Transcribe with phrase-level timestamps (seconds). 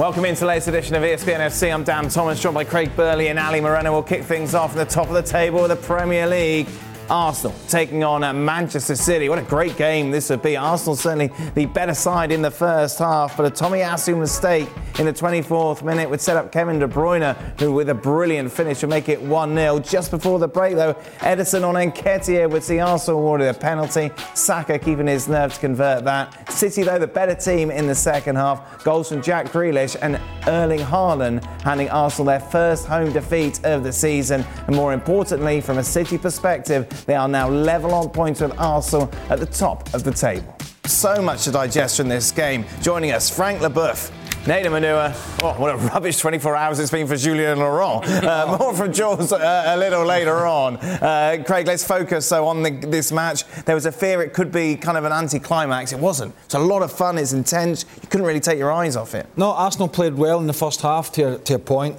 [0.00, 1.70] Welcome into the latest edition of ESPN FC.
[1.70, 3.92] I'm Dan Thomas, joined by Craig Burley and Ali Moreno.
[3.92, 6.68] We'll kick things off at the top of the table with the Premier League.
[7.10, 9.28] Arsenal taking on uh, Manchester City.
[9.28, 10.56] What a great game this would be.
[10.56, 15.12] Arsenal certainly the better side in the first half, but a Tomiyasu mistake in the
[15.12, 19.08] 24th minute would set up Kevin De Bruyne, who with a brilliant finish would make
[19.08, 19.88] it 1-0.
[19.88, 24.10] Just before the break, though, Ederson on Nketiah would see Arsenal awarded a penalty.
[24.34, 26.52] Saka keeping his nerve to convert that.
[26.52, 28.84] City, though, the better team in the second half.
[28.84, 33.92] Goals from Jack Grealish and Erling Haaland, handing Arsenal their first home defeat of the
[33.92, 34.44] season.
[34.66, 39.10] And more importantly, from a City perspective, they are now level on points with Arsenal
[39.28, 40.56] at the top of the table.
[40.86, 42.64] So much to digest from this game.
[42.82, 44.10] Joining us, Frank Leboeuf.
[44.46, 45.14] Nathan Manua.
[45.42, 48.08] Oh, what a rubbish 24 hours it's been for Julien Laurens.
[48.08, 50.78] Uh, more from Jules uh, a little later on.
[50.78, 53.44] Uh, Craig, let's focus so on the, this match.
[53.66, 55.92] There was a fear it could be kind of an anti-climax.
[55.92, 56.34] It wasn't.
[56.46, 57.18] It's a lot of fun.
[57.18, 57.84] It's intense.
[58.02, 59.26] You couldn't really take your eyes off it.
[59.36, 61.98] No, Arsenal played well in the first half to, to a point.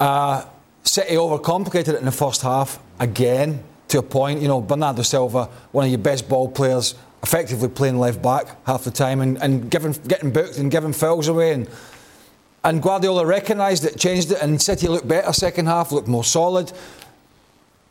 [0.00, 0.46] Uh,
[0.82, 4.40] City overcomplicated it in the first half again to a point.
[4.40, 8.84] You know, Bernardo Silva, one of your best ball players, effectively playing left back half
[8.84, 11.52] the time and, and giving, getting booked and giving fouls away.
[11.52, 11.68] And,
[12.64, 16.72] and Guardiola recognised it, changed it, and City looked better second half, looked more solid.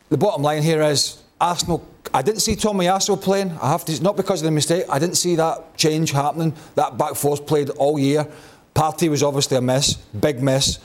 [0.10, 1.86] The bottom line here is Arsenal.
[2.14, 3.52] I didn't see Tommy Tomiyasu playing.
[3.62, 4.86] I have to, not because of the mistake.
[4.90, 6.54] I didn't see that change happening.
[6.76, 8.28] That back four's played all year.
[8.74, 10.80] Partey was obviously a miss, big miss.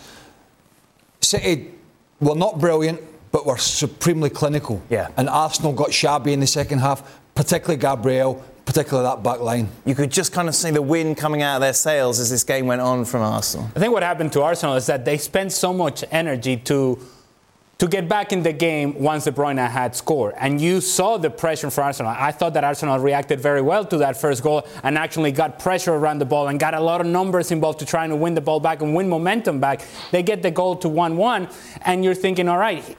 [1.21, 1.73] City
[2.21, 3.01] were not brilliant,
[3.33, 4.83] but were supremely clinical.
[4.91, 5.09] Yeah.
[5.17, 9.69] And Arsenal got shabby in the second half, particularly Gabriel, particularly that back line.
[9.85, 12.45] You could just kind of see the wind coming out of their sails as this
[12.45, 13.71] game went on from Arsenal.
[13.75, 16.99] I think what happened to Arsenal is that they spent so much energy to
[17.81, 20.35] to get back in the game once De Bruyne had scored.
[20.37, 22.13] And you saw the pressure for Arsenal.
[22.15, 25.95] I thought that Arsenal reacted very well to that first goal and actually got pressure
[25.95, 28.43] around the ball and got a lot of numbers involved to trying to win the
[28.43, 29.81] ball back and win momentum back.
[30.11, 31.49] They get the goal to 1 1,
[31.81, 32.99] and you're thinking, all right,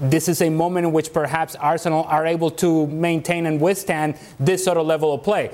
[0.00, 4.64] this is a moment in which perhaps Arsenal are able to maintain and withstand this
[4.64, 5.50] sort of level of play.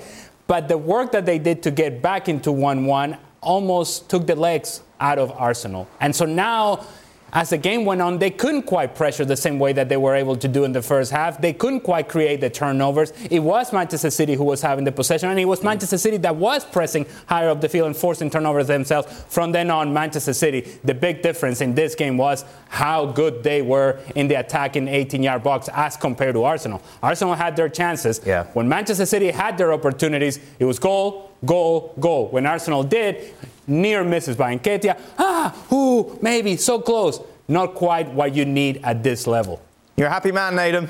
[0.47, 4.35] But the work that they did to get back into 1 1 almost took the
[4.35, 5.87] legs out of Arsenal.
[6.01, 6.87] And so now
[7.33, 10.15] as the game went on, they couldn't quite pressure the same way that they were
[10.15, 11.41] able to do in the first half.
[11.41, 13.13] They couldn't quite create the turnovers.
[13.31, 16.37] It was Manchester City who was having the possession, and it was Manchester City that
[16.37, 19.25] was pressing higher up the field and forcing turnovers themselves.
[19.29, 23.61] From then on, Manchester City, the big difference in this game was how good they
[23.61, 26.83] were in the attacking 18 yard box as compared to Arsenal.
[27.03, 28.21] Arsenal had their chances.
[28.25, 28.45] Yeah.
[28.55, 32.29] When Manchester City had their opportunities, it was goal, goal, goal.
[32.29, 33.35] When Arsenal did,
[33.69, 34.99] near misses by Nketiah.
[35.19, 37.21] Ah, ooh, maybe so close.
[37.47, 39.61] Not quite what you need at this level.
[39.97, 40.89] You're a happy man, Nathan.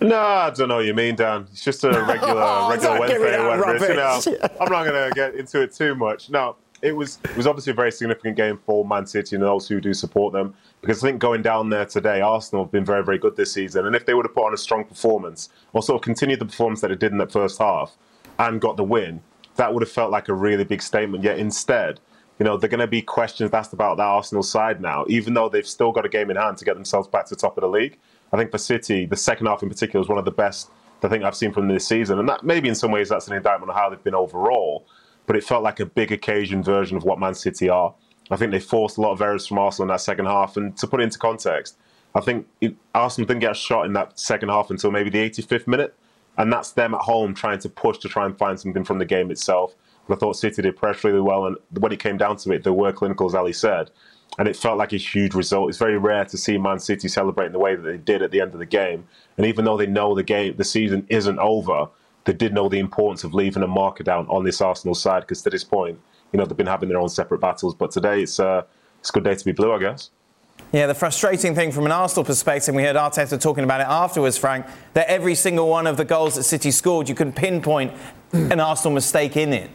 [0.00, 1.46] No, I don't know what you mean, Dan.
[1.52, 3.38] It's just a regular, Oh, regular don't give me Wednesday.
[3.38, 3.88] or whatever.
[3.88, 6.30] You know, I'm not going to get into it too much.
[6.30, 9.66] No, it was it was obviously a very significant game for Man City and those
[9.66, 13.02] who do support them because I think going down there today, Arsenal have been very,
[13.02, 13.86] very good this season.
[13.86, 16.46] And if they would have put on a strong performance or sort of continued the
[16.46, 17.96] performance that it did in that first half
[18.38, 19.20] and got the win,
[19.58, 21.22] that would have felt like a really big statement.
[21.22, 22.00] Yet instead,
[22.38, 25.48] you know, they're going to be questions asked about that Arsenal side now, even though
[25.48, 27.62] they've still got a game in hand to get themselves back to the top of
[27.62, 27.98] the league.
[28.32, 30.70] I think for City, the second half in particular is one of the best
[31.02, 33.34] I think I've seen from this season, and that maybe in some ways that's an
[33.34, 34.86] indictment on how they've been overall.
[35.26, 37.94] But it felt like a big occasion version of what Man City are.
[38.30, 40.76] I think they forced a lot of errors from Arsenal in that second half, and
[40.76, 41.76] to put it into context,
[42.14, 45.18] I think it, Arsenal didn't get a shot in that second half until maybe the
[45.18, 45.94] 85th minute,
[46.38, 49.04] and that's them at home trying to push to try and find something from the
[49.04, 49.74] game itself.
[50.06, 52.64] But I thought City did press really well, and when it came down to it,
[52.64, 53.90] they were clinical, as Ali said
[54.38, 55.68] and it felt like a huge result.
[55.68, 58.40] It's very rare to see Man City celebrating the way that they did at the
[58.40, 59.06] end of the game.
[59.36, 61.88] And even though they know the game, the season isn't over,
[62.24, 65.42] they did know the importance of leaving a marker down on this Arsenal side because
[65.42, 65.98] to this point,
[66.32, 67.74] you know, they've been having their own separate battles.
[67.74, 68.62] But today, it's uh,
[69.00, 70.10] it's a good day to be blue, I guess.
[70.70, 74.36] Yeah, the frustrating thing from an Arsenal perspective, we heard Arteta talking about it afterwards,
[74.36, 77.90] Frank, that every single one of the goals that City scored, you can pinpoint
[78.32, 79.70] an Arsenal mistake in it.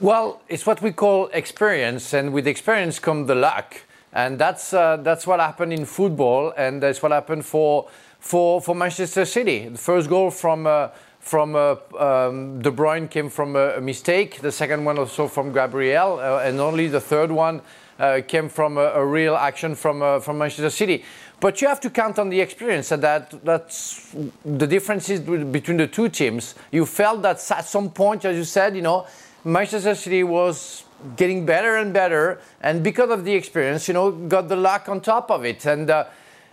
[0.00, 3.76] Well, it's what we call experience, and with experience come the luck,
[4.12, 7.88] and that's uh, that's what happened in football, and that's what happened for
[8.18, 9.68] for for Manchester City.
[9.68, 10.88] The first goal from uh,
[11.20, 14.40] from uh, um, De Bruyne came from a, a, mistake.
[14.40, 17.60] The second one also from Gabriel, uh, and only the third one
[18.00, 21.04] uh, came from a, a, real action from uh, from Manchester City.
[21.38, 24.14] But you have to count on the experience, and that that's
[24.44, 26.54] the differences between the two teams.
[26.70, 29.06] You felt that at some point, as you said, you know,
[29.44, 30.84] Manchester City was
[31.16, 35.00] getting better and better, and because of the experience, you know, got the luck on
[35.00, 35.90] top of it, and.
[35.90, 36.04] Uh,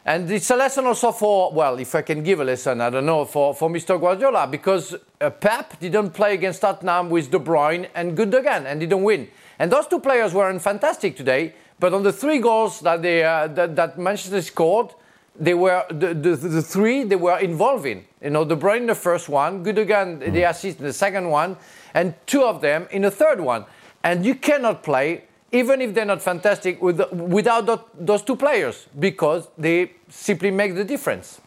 [0.07, 3.05] and it's a lesson also for, well, if I can give a lesson, I don't
[3.05, 3.99] know, for, for Mr.
[3.99, 9.03] Guardiola, because uh, Pep didn't play against Tottenham with De Bruyne and Gundogan and didn't
[9.03, 9.27] win.
[9.59, 13.47] And those two players weren't fantastic today, but on the three goals that, they, uh,
[13.47, 14.93] that, that, Manchester scored,
[15.39, 18.05] they were the, the, the, three they were involved in.
[18.21, 20.33] You know, De Bruyne the first one, Gundogan mm.
[20.33, 21.57] the assist in the second one,
[21.93, 23.65] and two of them in the third one.
[24.03, 29.47] And you cannot play even if they're not fantastic, with, without those two players, because
[29.57, 31.39] they simply make the difference.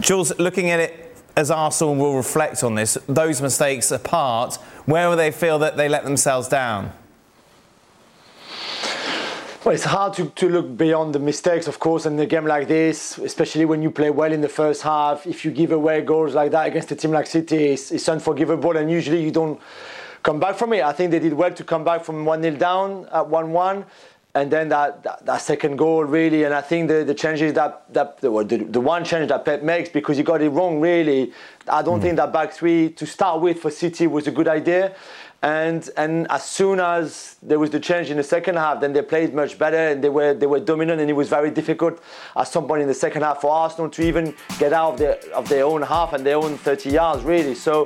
[0.00, 5.16] Jules, looking at it as Arsenal will reflect on this, those mistakes apart, where will
[5.16, 6.92] they feel that they let themselves down?
[9.64, 12.66] Well, it's hard to, to look beyond the mistakes, of course, in a game like
[12.66, 15.24] this, especially when you play well in the first half.
[15.24, 18.76] If you give away goals like that against a team like City, it's, it's unforgivable,
[18.76, 19.60] and usually you don't
[20.24, 20.82] come back from it.
[20.82, 23.84] I think they did well to come back from 1 0 down at 1 1.
[24.34, 27.92] And then that, that, that, second goal, really, and I think the, the changes that,
[27.92, 28.30] that the,
[28.70, 31.34] the one change that Pep makes because he got it wrong, really.
[31.68, 32.02] I don't mm.
[32.02, 34.94] think that back three to start with for City was a good idea.
[35.42, 39.02] And and as soon as there was the change in the second half, then they
[39.02, 42.00] played much better and they were they were dominant and it was very difficult
[42.36, 45.18] at some point in the second half for Arsenal to even get out of their
[45.34, 47.56] of their own half and their own 30 yards really.
[47.56, 47.84] So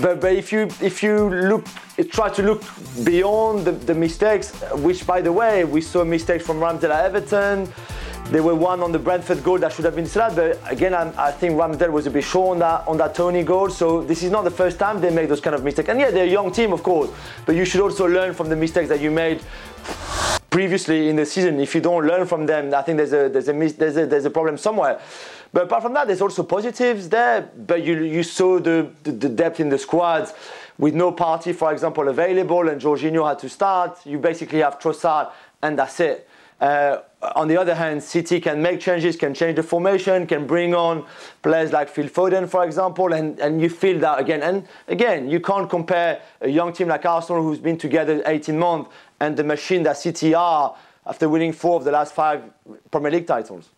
[0.00, 1.66] but, but if you if you look
[2.10, 2.62] try to look
[3.04, 7.72] beyond the, the mistakes, which by the way we saw mistakes from Ramsdale at Everton.
[8.26, 11.12] There were one on the Brentford goal that should have been set, but again, I,
[11.28, 13.68] I think Ramsdale was a bit short on that on that Toney goal.
[13.68, 15.88] So this is not the first time they make those kind of mistakes.
[15.88, 17.10] And yeah, they're a young team, of course,
[17.44, 19.42] but you should also learn from the mistakes that you made
[20.48, 21.60] previously in the season.
[21.60, 24.24] If you don't learn from them, I think there's a there's a there's a, there's
[24.24, 25.00] a problem somewhere.
[25.52, 27.42] But apart from that, there's also positives there.
[27.42, 30.32] But you you saw the, the, the depth in the squads
[30.78, 34.04] with no Partey, for example, available, and Jorginho had to start.
[34.06, 35.30] You basically have Trossard,
[35.62, 36.28] and that's it.
[36.60, 37.02] Uh,
[37.34, 41.04] on the other hand, City can make changes, can change the formation, can bring on
[41.42, 44.42] players like Phil Foden, for example, and, and you feel that again.
[44.42, 48.90] And again, you can't compare a young team like Arsenal, who's been together 18 months,
[49.18, 52.42] and the machine that City are after winning four of the last five
[52.90, 53.68] Premier League titles.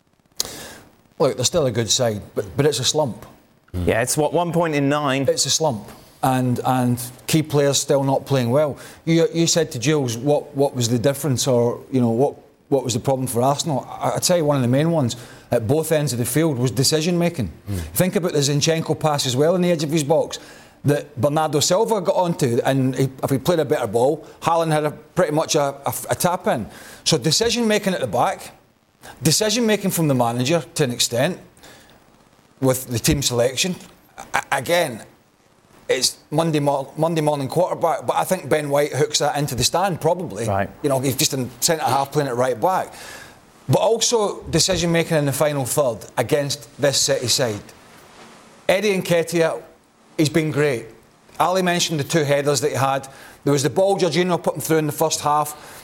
[1.19, 3.27] Look, they're still a good side, but, but it's a slump.
[3.73, 5.27] Yeah, it's what, one point in nine?
[5.29, 5.89] It's a slump.
[6.23, 8.79] And, and key players still not playing well.
[9.05, 12.37] You, you said to Jules what, what was the difference or you know what
[12.69, 13.87] what was the problem for Arsenal?
[13.89, 15.17] I'd say one of the main ones
[15.51, 17.53] at both ends of the field was decision making.
[17.69, 17.79] Mm.
[17.93, 20.39] Think about the Zinchenko pass as well in the edge of his box
[20.85, 24.85] that Bernardo Silva got onto, and he, if he played a better ball, Haaland had
[24.85, 26.67] a, pretty much a, a, a tap in.
[27.05, 28.53] So decision making at the back,
[29.23, 31.39] decision making from the manager to an extent,
[32.61, 33.77] with the team selection.
[34.51, 35.05] again,
[35.89, 39.65] it's Monday, mo- Monday morning quarterback, but I think Ben White hooks that into the
[39.65, 40.47] stand probably.
[40.47, 40.71] Right.
[40.83, 42.93] You know, he's just in centre half playing it right back.
[43.69, 47.63] But also decision making in the final third against this City side.
[48.69, 49.63] Eddie Nketiah,
[50.17, 50.87] he's been great.
[51.41, 53.09] Ali mentioned the two headers that he had.
[53.45, 55.83] There was the ball Jorginho put him through in the first half,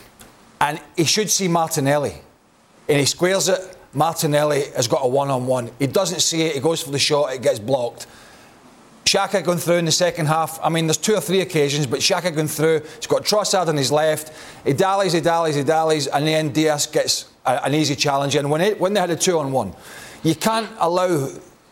[0.60, 2.14] and he should see Martinelli.
[2.90, 3.76] And he squares it.
[3.94, 5.70] Martinelli has got a one on one.
[5.78, 8.06] He doesn't see it, he goes for the shot, it gets blocked.
[9.04, 10.60] Xhaka going through in the second half.
[10.62, 12.82] I mean, there's two or three occasions, but Xhaka going through.
[12.96, 14.32] He's got Trossard on his left.
[14.64, 18.36] He dallies, he dallies, he dallies, and then Dias gets a, an easy challenge.
[18.36, 19.74] And when, it, when they had a two on one,
[20.22, 21.28] you can't allow.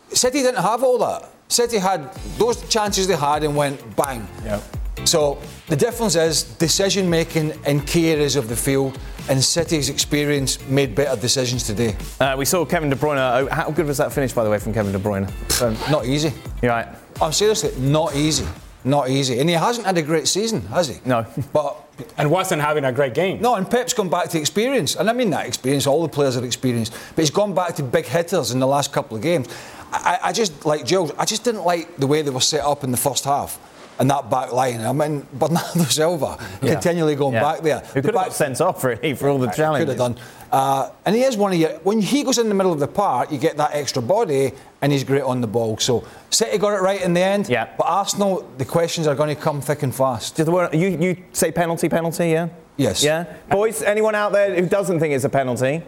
[0.09, 1.29] City didn't have all that.
[1.47, 4.27] City had those chances they had and went bang.
[4.43, 4.63] Yep.
[5.05, 8.99] So the difference is decision making in key areas of the field
[9.29, 11.95] and City's experience made better decisions today.
[12.19, 13.17] Uh, we saw Kevin De Bruyne.
[13.17, 15.29] Oh, how good was that finish, by the way, from Kevin De Bruyne?
[15.61, 16.33] Um, not easy.
[16.61, 16.87] You're right.
[17.21, 18.47] I'm seriously not easy.
[18.83, 19.39] Not easy.
[19.39, 20.99] And he hasn't had a great season, has he?
[21.05, 21.25] No.
[21.53, 21.77] But
[22.17, 23.41] and wasn't having a great game.
[23.41, 24.95] No, and Pep's gone back to experience.
[24.95, 26.93] And I mean that experience, all the players are experienced.
[27.15, 29.47] But he's gone back to big hitters in the last couple of games.
[29.91, 32.83] I, I just, like Joe, I just didn't like the way they were set up
[32.83, 33.59] in the first half
[33.99, 34.81] and that back line.
[34.81, 36.73] I mean, Bernardo Silva yeah.
[36.73, 37.41] continually going yeah.
[37.41, 37.79] back there.
[37.79, 39.85] Who could have sent off really for all the challenges.
[39.85, 40.23] Could have done.
[40.51, 41.71] Uh, and he is one of your.
[41.79, 44.91] When he goes in the middle of the park, you get that extra body, and
[44.91, 45.77] he's great on the ball.
[45.77, 47.49] So City got it right in the end.
[47.49, 47.69] Yeah.
[47.77, 50.39] But Arsenal, the questions are going to come thick and fast.
[50.39, 52.49] You you say penalty, penalty, yeah.
[52.77, 53.03] Yes.
[53.03, 53.25] Yeah.
[53.51, 55.83] Boys, anyone out there who doesn't think it's a penalty?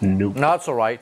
[0.00, 0.34] Nope.
[0.34, 1.00] No, it's all right.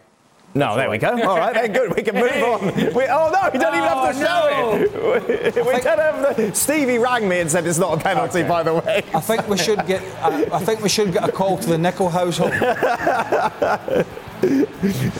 [0.57, 1.11] No, there we go.
[1.11, 1.95] All right, then good.
[1.95, 2.75] We can move on.
[2.95, 4.47] We, oh no, you don't even have to Oh, show
[4.77, 5.55] it.
[5.57, 6.55] We, we don't have the.
[6.55, 9.05] Stevie rang me and said it's not a penalty, by the way.
[9.15, 10.03] I think we should get.
[10.23, 12.53] I, I think we should get a call to the Nicol household.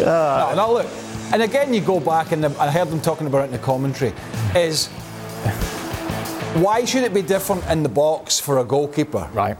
[0.01, 0.87] no, no, look,
[1.33, 4.13] and again, you go back and I heard them talking about it in the commentary.
[4.55, 4.87] Is
[6.63, 9.57] why should it be different in the box for a goalkeeper Right.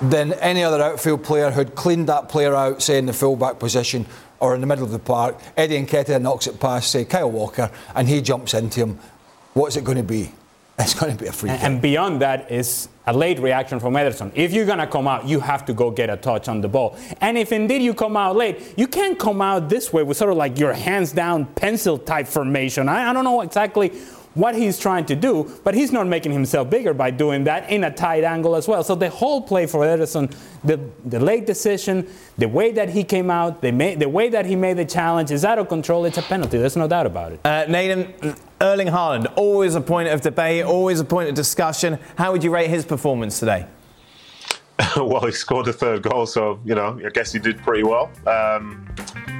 [0.00, 4.06] than any other outfield player who'd cleaned that player out, say in the fullback position
[4.42, 5.38] or in the middle of the park?
[5.56, 8.98] Eddie and Nketiah knocks it past, say Kyle Walker, and he jumps into him.
[9.54, 10.32] What's it going to be?
[10.78, 11.66] It's going to be a free And, kick.
[11.68, 14.32] and beyond that is a late reaction from Ederson.
[14.34, 16.96] If you're gonna come out, you have to go get a touch on the ball.
[17.20, 20.30] And if indeed you come out late, you can't come out this way with sort
[20.30, 22.88] of like your hands down pencil type formation.
[22.88, 23.92] I, I don't know exactly
[24.34, 27.84] what he's trying to do, but he's not making himself bigger by doing that in
[27.84, 28.82] a tight angle as well.
[28.82, 30.34] So the whole play for Ederson,
[30.64, 32.08] the, the late decision,
[32.38, 35.30] the way that he came out, the, ma- the way that he made the challenge
[35.30, 36.04] is out of control.
[36.04, 36.58] It's a penalty.
[36.58, 37.40] There's no doubt about it.
[37.44, 41.98] Uh, Nathan, Erling Haaland, always a point of debate, always a point of discussion.
[42.16, 43.66] How would you rate his performance today?
[44.96, 48.10] well, he scored the third goal, so you know, I guess he did pretty well.
[48.26, 48.88] Um,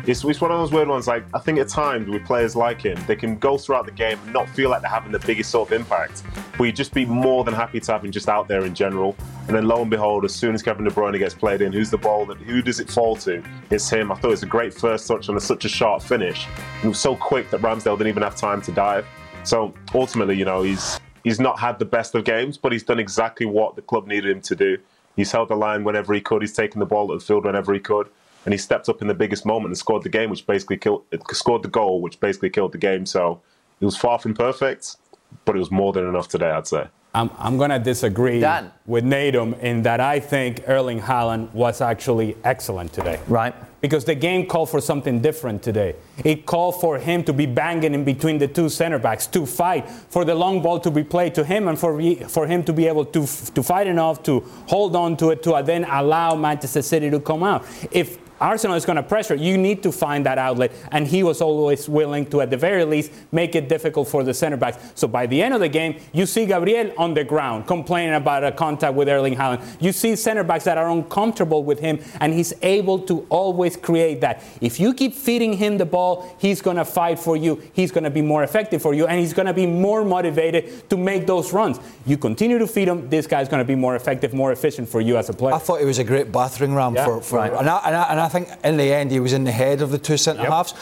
[0.06, 1.06] it's, it's one of those weird ones.
[1.06, 4.18] Like I think at times with players like him, they can go throughout the game
[4.24, 6.22] and not feel like they're having the biggest sort of impact.
[6.58, 9.16] But you'd just be more than happy to have him just out there in general.
[9.46, 11.90] And then lo and behold, as soon as Kevin De Bruyne gets played in, who's
[11.90, 13.42] the ball that who does it fall to?
[13.70, 14.12] It's him.
[14.12, 16.46] I thought it was a great first touch and a, such a sharp finish.
[16.84, 19.06] It was so quick that Ramsdale didn't even have time to dive.
[19.44, 22.98] So ultimately, you know, he's he's not had the best of games, but he's done
[22.98, 24.78] exactly what the club needed him to do.
[25.16, 26.42] He's held the line whenever he could.
[26.42, 28.08] He's taken the ball at the field whenever he could,
[28.44, 31.04] and he stepped up in the biggest moment and scored the game, which basically killed,
[31.30, 33.06] scored the goal, which basically killed the game.
[33.06, 33.40] So
[33.80, 34.96] it was far from perfect,
[35.44, 36.88] but it was more than enough today, I'd say.
[37.14, 38.72] I'm, I'm going to disagree Dan.
[38.86, 43.20] with Natum in that I think Erling Haaland was actually excellent today.
[43.28, 43.54] Right.
[43.82, 45.96] Because the game called for something different today.
[46.24, 49.90] It called for him to be banging in between the two center backs, to fight,
[49.90, 52.86] for the long ball to be played to him, and for, for him to be
[52.86, 57.10] able to, to fight enough to hold on to it, to then allow Manchester City
[57.10, 57.66] to come out.
[57.90, 61.40] If Arsenal is going to pressure, you need to find that outlet, and he was
[61.40, 64.78] always willing to, at the very least, make it difficult for the center backs.
[64.94, 68.42] So by the end of the game, you see Gabriel on the ground complaining about
[68.44, 69.62] a contact with Erling Haaland.
[69.80, 74.20] You see center backs that are uncomfortable with him, and he's able to always create
[74.22, 74.42] that.
[74.60, 77.62] If you keep feeding him the ball, he's going to fight for you.
[77.72, 80.90] He's going to be more effective for you, and he's going to be more motivated
[80.90, 81.78] to make those runs.
[82.06, 85.00] You continue to feed him, this guy's going to be more effective, more efficient for
[85.00, 85.54] you as a player.
[85.54, 87.52] I thought it was a great battering ram Yeah, for, for right.
[87.52, 89.82] and, I, and, I, and I think in the end he was in the head
[89.82, 90.50] of the two centre Yep.
[90.50, 90.74] halves,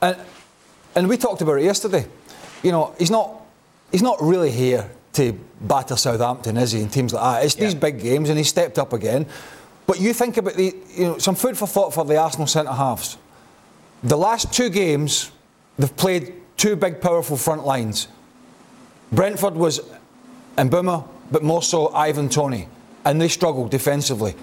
[0.00, 0.16] and
[0.94, 2.06] and we talked about it yesterday.
[2.62, 3.28] You know, he's not
[3.90, 6.80] he's not really here to batter Southampton, is he?
[6.80, 9.26] In teams like that, it's these big games, and he stepped up again.
[9.86, 12.72] But you think about the you know some food for thought for the Arsenal centre
[12.72, 13.18] halves.
[14.04, 15.30] The last two games,
[15.78, 18.08] they've played two big, powerful front lines.
[19.12, 19.80] Brentford was
[20.56, 22.68] Mbeumo, but more so Ivan Toney,
[23.04, 24.34] and they struggled defensively.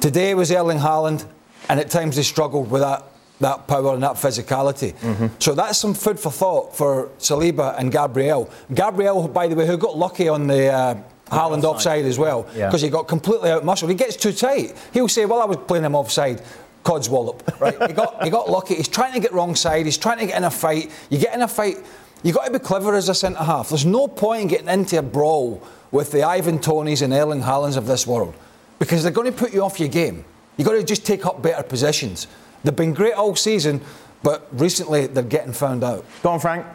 [0.00, 1.24] Today was Erling Haaland,
[1.68, 3.04] and at times they struggled with that,
[3.40, 4.94] that power and that physicality.
[5.42, 8.50] So that's some food for thought for Saliba and Gabriel.
[8.72, 10.94] Gabriel, by the way, who got lucky on the uh,
[11.28, 12.66] Haaland offside as well, Yeah.
[12.66, 13.88] because he got completely outmuscled.
[13.88, 14.74] He gets too tight.
[14.92, 16.42] He'll say, "Well, I was playing him offside."
[16.84, 17.80] Cod's wallop, right?
[17.86, 18.74] he got he got lucky.
[18.74, 19.86] He's trying to get wrong side.
[19.86, 20.90] He's trying to get in a fight.
[21.10, 21.76] You get in a fight.
[22.24, 23.68] You got to be clever as a centre half.
[23.68, 27.76] There's no point in getting into a brawl with the Ivan Toneys and Erling Haalands
[27.76, 28.34] of this world
[28.80, 30.24] because they're going to put you off your game.
[30.56, 32.26] You got to just take up better positions.
[32.62, 33.80] They've been great all season,
[34.22, 36.04] but recently they're getting found out.
[36.22, 36.66] Go on, Frank.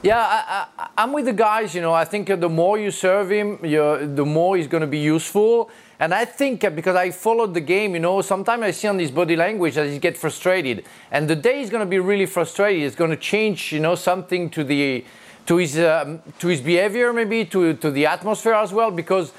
[0.00, 1.74] Yeah, I, I, I'm with the guys.
[1.74, 4.82] You know, I think uh, the more you serve him, you the more he's going
[4.82, 5.70] to be useful.
[5.98, 9.00] And I think uh, because I followed the game, you know, sometimes I see on
[9.00, 10.84] his body language that he gets frustrated.
[11.10, 13.96] And the day he's going to be really frustrated, it's going to change, you know,
[13.96, 15.04] something to the
[15.46, 19.32] to his um, to his behavior, maybe to to the atmosphere as well, because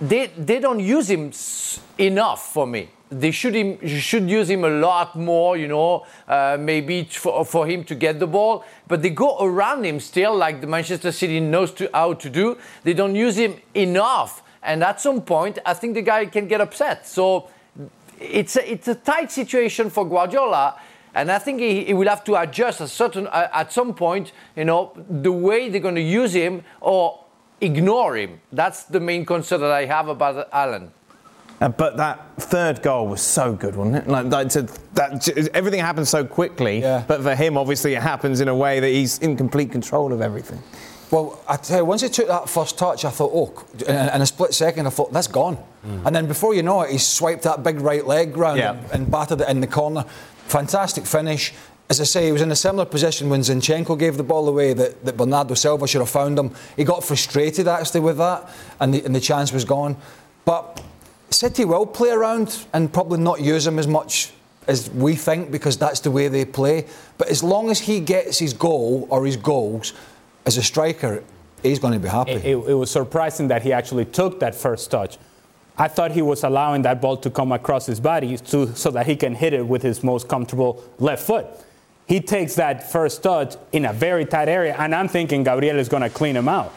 [0.00, 1.32] they they don't use him
[1.98, 2.88] enough for me.
[3.10, 7.66] They should him should use him a lot more, you know, uh, maybe for, for
[7.66, 8.64] him to get the ball.
[8.86, 12.56] But they go around him still, like the Manchester City knows to, how to do.
[12.84, 16.60] They don't use him enough, and at some point, I think the guy can get
[16.60, 17.06] upset.
[17.06, 17.48] So
[18.20, 20.78] it's a, it's a tight situation for Guardiola.
[21.12, 24.30] And I think he, he will have to adjust a certain, uh, at some point,
[24.54, 27.18] you know, the way they're going to use him or
[27.60, 28.40] ignore him.
[28.52, 30.90] That's the main concern that I have about Haaland.
[31.60, 34.08] Uh, but that third goal was so good, wasn't it?
[34.08, 34.62] Like that, to,
[34.94, 36.80] that everything happened so quickly.
[36.80, 37.04] Yeah.
[37.06, 40.22] But for him, obviously, it happens in a way that he's in complete control of
[40.22, 40.62] everything.
[41.10, 44.26] Well, I tell you, once he took that first touch, I thought, oh, in a,
[44.26, 45.58] split second, I thought, that's gone.
[45.82, 48.72] And then before you know it, he swiped that big right leg round Yeah.
[48.76, 50.04] and, and battered it in the corner.
[50.46, 51.52] Fantastic finish.
[51.90, 54.72] As I say, he was in a similar position when Zinchenko gave the ball away
[54.74, 56.52] that, that Bernardo Silva should have found him.
[56.76, 59.96] He got frustrated actually with that, and the, and the chance was gone.
[60.44, 60.80] But
[61.30, 64.32] City will play around and probably not use him as much
[64.68, 66.86] as we think because that's the way they play.
[67.18, 69.92] But as long as he gets his goal or his goals
[70.46, 71.24] as a striker,
[71.60, 72.32] he's going to be happy.
[72.32, 75.18] It, it- it was surprising that he actually took that first touch.
[75.76, 79.06] I thought he was allowing that ball to come across his body to, so that
[79.06, 81.46] he can hit it with his most comfortable left foot.
[82.10, 85.88] He takes that first touch in a very tight area, and I'm thinking Gabriel is
[85.88, 86.74] going to clean him out.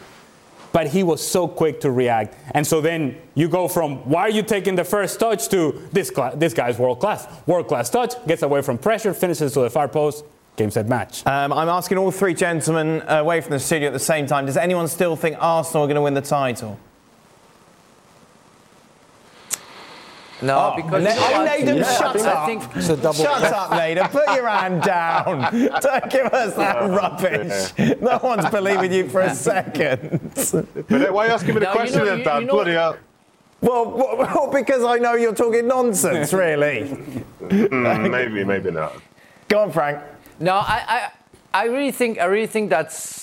[0.71, 2.35] But he was so quick to react.
[2.51, 6.11] And so then you go from, why are you taking the first touch to this,
[6.11, 7.27] cla- this guy's world class?
[7.47, 10.23] World class touch, gets away from pressure, finishes to the far post,
[10.55, 11.25] game set match.
[11.25, 14.45] Um, I'm asking all three gentlemen away from the studio at the same time.
[14.45, 16.79] Does anyone still think Arsenal are going to win the title?
[20.43, 21.59] No, because Na- you know oh, what?
[21.59, 22.37] Nathan, Yeah, I shut think- up.
[22.37, 23.13] I think It's a double.
[23.13, 24.07] Shut up, Nathan.
[24.09, 25.41] Put your hand down.
[25.81, 27.99] Don't give us that rubbish.
[28.01, 30.19] No one's believing you for a second.
[30.89, 32.41] But why are you asking me the Now, you question know- then, you- Dan?
[32.41, 32.97] you know- Bloody hell.
[33.61, 36.81] Well, well, well, because I know you're talking nonsense, really.
[37.41, 38.93] Mm, maybe, maybe not.
[39.47, 39.99] Go on, Frank.
[40.41, 41.09] No, I,
[41.53, 43.22] I, I really think, I really think that's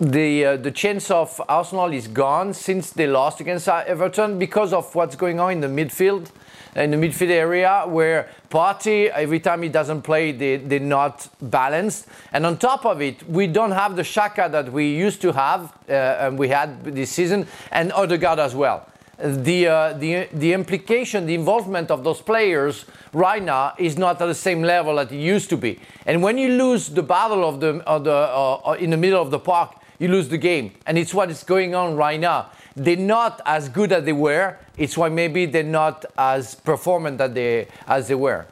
[0.00, 4.72] the uh, the chance of Arsenal is gone since they lost against uh, Everton because
[4.72, 6.30] of what's going on in the midfield,
[6.76, 12.06] in the midfield area where Partey every time he doesn't play they they're not balanced,
[12.32, 15.72] and on top of it we don't have the Xhaka that we used to have
[15.88, 18.86] uh, and we had this season, and Odegaard as well
[19.18, 24.26] the, uh, the, the implication, the involvement of those players right now is not at
[24.26, 25.80] the same level that it used to be.
[26.06, 29.30] And when you lose the battle of the, of the, uh, in the middle of
[29.30, 30.72] the park, you lose the game.
[30.86, 32.50] And it's what is going on right now.
[32.76, 34.56] They're not as good as they were.
[34.76, 38.46] It's why maybe they're not as performant that they, as they were.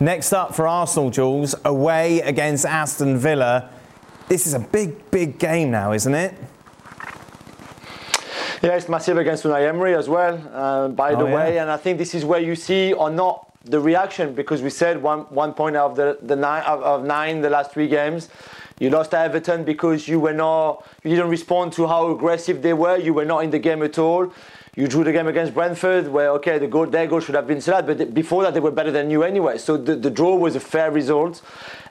[0.00, 3.70] Next up for Arsenal, Jules, away against Aston Villa.
[4.28, 6.34] This is a big, big game now, isn't it?
[8.62, 11.34] Yeah, it's massive against Unai Emery as well, uh, by Oh, the yeah.
[11.34, 11.58] way.
[11.58, 15.02] And I think this is where you see or not the reaction because we said
[15.02, 18.28] one, one point out of the, the nine of, of nine the last three games.
[18.78, 22.72] You lost to Everton because you were not you didn't respond to how aggressive they
[22.72, 22.96] were.
[22.96, 24.32] You were not in the game at all.
[24.76, 27.60] You drew the game against Brentford, where okay, the goal, their goal should have been
[27.60, 29.58] sad, but before that they were better than you anyway.
[29.58, 31.42] So the, the draw was a fair result.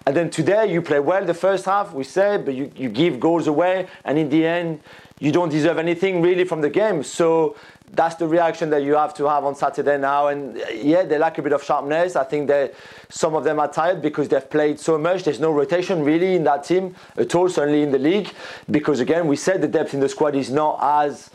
[0.06, 3.22] And then today you play well the first half, we said, but you, you give
[3.22, 4.82] goals away, and in the end
[5.20, 7.02] you don't deserve anything really from the game.
[7.04, 7.56] So
[7.94, 10.28] that's the reaction that you have to have on Saturday now.
[10.28, 12.16] And uh, yeah, they lack a bit of sharpness.
[12.16, 12.74] I think that
[13.10, 15.24] some of them are tired because they've played so much.
[15.24, 18.32] There's no rotation really in that team at all, certainly in the league.
[18.70, 21.30] Because again, we said the depth in the squad is not as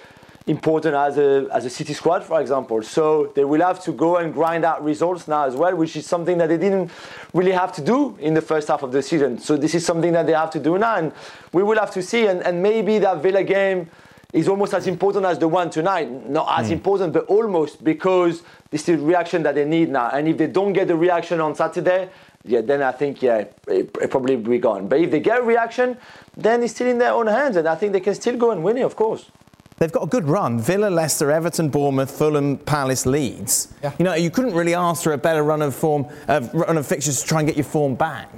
[0.49, 2.83] important as a, as a City squad, for example.
[2.83, 6.07] So they will have to go and grind out results now as well, which is
[6.07, 6.91] something that they didn't
[7.35, 9.39] really have to do in the first half of the season.
[9.39, 11.13] So this is something that they have to do now, and
[11.53, 12.27] we will have to see.
[12.27, 13.91] And, and maybe that Villa game
[14.33, 16.11] is almost as important as the one tonight.
[16.29, 20.11] Not as important, but almost because this is the reaction that they need now.
[20.11, 22.11] And if they don't get the reaction on Saturday,
[22.45, 24.87] yeah, then I think yeah, it, it probably will be gone.
[24.87, 25.97] But if they get a reaction,
[26.37, 28.63] then it's still in their own hands, and I think they can still go and
[28.63, 29.31] win it, of course.
[29.79, 30.61] They've got a good run.
[30.61, 33.73] Villa, Leicester, Everton, Bournemouth, Fulham, Palace, Leeds.
[33.83, 33.93] Yeah.
[33.99, 36.87] You know, you couldn't really ask for a better run of form, uh, run of
[36.87, 38.29] fixtures to try and get your form back.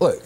[0.00, 0.22] Look,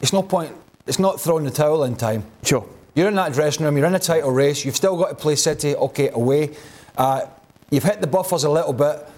[0.00, 0.52] it's no point.
[0.86, 2.24] It's not throwing the towel in time.
[2.42, 2.66] Sure.
[2.94, 3.76] You're in that dressing room.
[3.76, 4.64] You're in a title race.
[4.64, 5.74] You've still got to play City.
[5.74, 6.54] Okay, away.
[6.96, 7.26] Uh,
[7.70, 9.08] you've hit the buffers a little bit,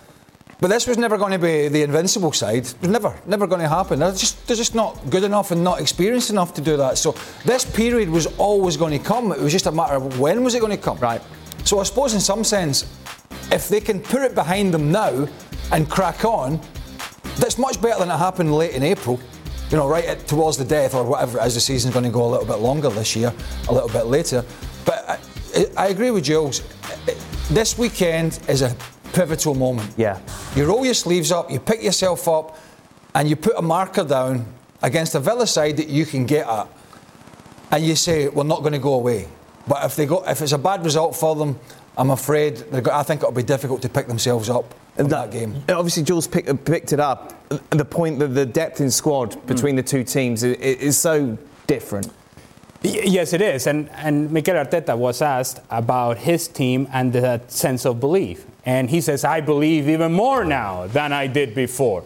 [0.60, 2.66] but this was never going to be the invincible side.
[2.66, 3.98] It was never, never going to happen.
[3.98, 6.98] They're just, they're just not good enough and not experienced enough to do that.
[6.98, 9.32] So this period was always going to come.
[9.32, 10.98] It was just a matter of when was it going to come.
[10.98, 11.20] Right.
[11.64, 12.84] So I suppose in some sense,
[13.50, 15.26] if they can put it behind them now
[15.72, 16.60] and crack on,
[17.38, 19.18] that's much better than it happened late in April.
[19.74, 22.24] You know, right at, towards the death or whatever as the season's going to go
[22.24, 23.34] a little bit longer this year,
[23.68, 24.44] a little bit later.
[24.84, 25.20] But
[25.56, 26.62] I, I agree with Jules.
[27.50, 28.72] This weekend is a
[29.14, 29.92] pivotal moment.
[29.96, 30.20] Yeah.
[30.54, 32.56] You roll your sleeves up, you pick yourself up,
[33.16, 34.46] and you put a marker down
[34.80, 36.68] against a Villa side that you can get at,
[37.72, 39.26] and you say we're not going to go away.
[39.66, 41.58] But if they go, if it's a bad result for them,
[41.96, 45.30] I'm afraid they're go- I think it'll be difficult to pick themselves up in that
[45.30, 45.62] game.
[45.68, 47.32] Obviously, Jules pick, uh, picked it up.
[47.70, 52.06] The point that the depth in squad between the two teams is, is so different.
[52.82, 53.66] Y- Yes, it is.
[53.66, 58.44] And, and Mikel Arteta was asked about his team and the sense of belief.
[58.66, 62.02] And he says, I believe even more now than I did before.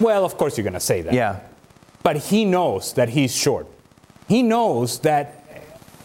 [0.00, 1.14] Well, of course, you're going to say that.
[1.14, 1.40] Yeah.
[2.02, 3.66] But he knows that he's short.
[4.28, 5.44] he knows that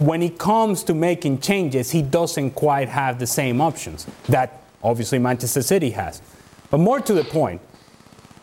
[0.02, 5.20] when it comes to making changes, he doesn't quite have the same options that obviously
[5.20, 6.24] Manchester City has.
[6.72, 7.62] But more to the point,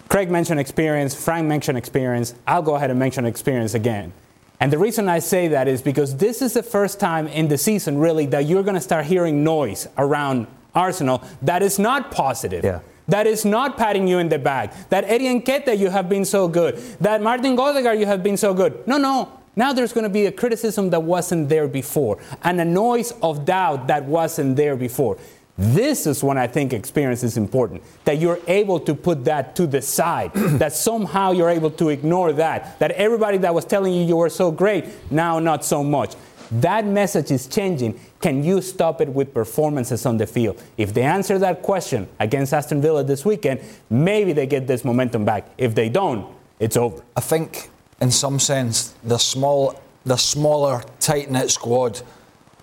[0.08, 2.34] Craig mentioned experience, Frank mentioned experience.
[2.46, 4.12] I'll go ahead and mention experience again.
[4.60, 7.58] And the reason I say that is because this is the first time in the
[7.58, 12.62] season, really, that you're going to start hearing noise around Arsenal that is not positive.
[12.62, 12.80] Yeah.
[13.08, 14.90] That is not patting you in the back.
[14.90, 16.76] That Eddie Nketiah, you have been so good.
[17.00, 18.86] That Martin Odegaard, you have been so good.
[18.86, 19.37] No, no.
[19.58, 23.44] Now there's going to be a criticism that wasn't there before, and a noise of
[23.44, 25.18] doubt that wasn't there before.
[25.58, 27.82] This is when I think experience is important.
[28.04, 30.32] That you're able to put that to the side.
[30.34, 32.78] that somehow you're able to ignore that.
[32.78, 36.14] That everybody that was telling you you were so great, now not so much.
[36.52, 37.98] That message is changing.
[38.20, 40.62] Can you stop it with performances on the field?
[40.76, 45.24] If they answer that question against Aston Villa this weekend, maybe they get this momentum
[45.24, 45.50] back.
[45.58, 47.02] If they don't, it's over.
[47.16, 52.00] I think, in some sense, the small, the smaller, tight knit squad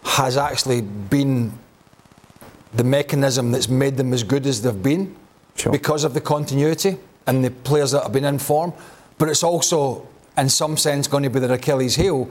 [0.04, 1.52] has actually been
[2.74, 5.16] the mechanism that's made them as good as they've been
[5.56, 5.72] Sure.
[5.72, 8.74] because of the continuity and the players that have been in form.
[9.18, 10.06] But it's also,
[10.38, 12.30] in some sense, going to be their Achilles heel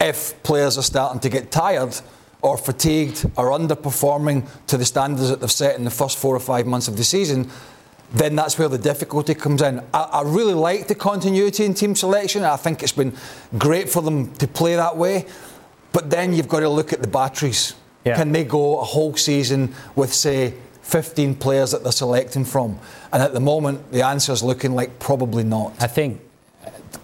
[0.00, 1.94] if players are starting to get tired
[2.42, 6.40] or fatigued or underperforming to the standards that they've set in the first four or
[6.40, 7.48] five months of the season.
[8.12, 9.80] Then that's where the difficulty comes in.
[9.94, 12.44] I, I really like the continuity in team selection.
[12.44, 13.16] I think it's been
[13.56, 15.26] great for them to play that way.
[15.92, 17.74] But then you've got to look at the batteries.
[18.04, 18.16] Yeah.
[18.16, 22.78] Can they go a whole season with, say, 15 players that they're selecting from?
[23.12, 25.74] And at the moment, the answer is looking like probably not.
[25.80, 26.20] I think,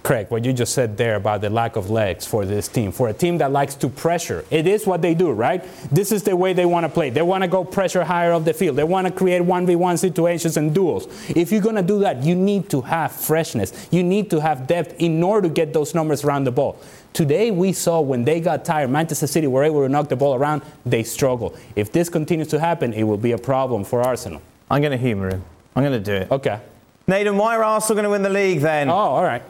[0.03, 3.09] Craig, what you just said there about the lack of legs for this team, for
[3.09, 5.65] a team that likes to pressure, it is what they do, right?
[5.91, 7.11] This is the way they want to play.
[7.11, 8.77] They want to go pressure higher up the field.
[8.77, 11.07] They want to create 1v1 situations and duels.
[11.31, 13.89] If you're going to do that, you need to have freshness.
[13.91, 16.79] You need to have depth in order to get those numbers around the ball.
[17.13, 20.35] Today, we saw when they got tired, Manchester City were able to knock the ball
[20.35, 21.57] around, they struggle.
[21.75, 24.43] If this continues to happen, it will be a problem for Arsenal.
[24.71, 25.45] I'm going to humour him.
[25.75, 26.31] I'm going to do it.
[26.31, 26.61] Okay.
[27.07, 28.91] Nathan, why are Arsenal going to win the league then?
[28.91, 29.43] Oh, all right.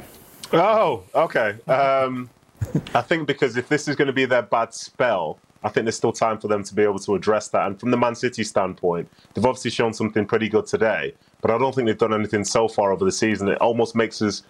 [0.52, 1.56] Oh, okay.
[1.66, 2.30] Um,
[2.94, 5.96] I think because if this is going to be their bad spell, I think there's
[5.96, 7.66] still time for them to be able to address that.
[7.66, 11.58] And from the Man City standpoint, they've obviously shown something pretty good today, but I
[11.58, 13.48] don't think they've done anything so far over the season.
[13.48, 14.44] It almost makes us,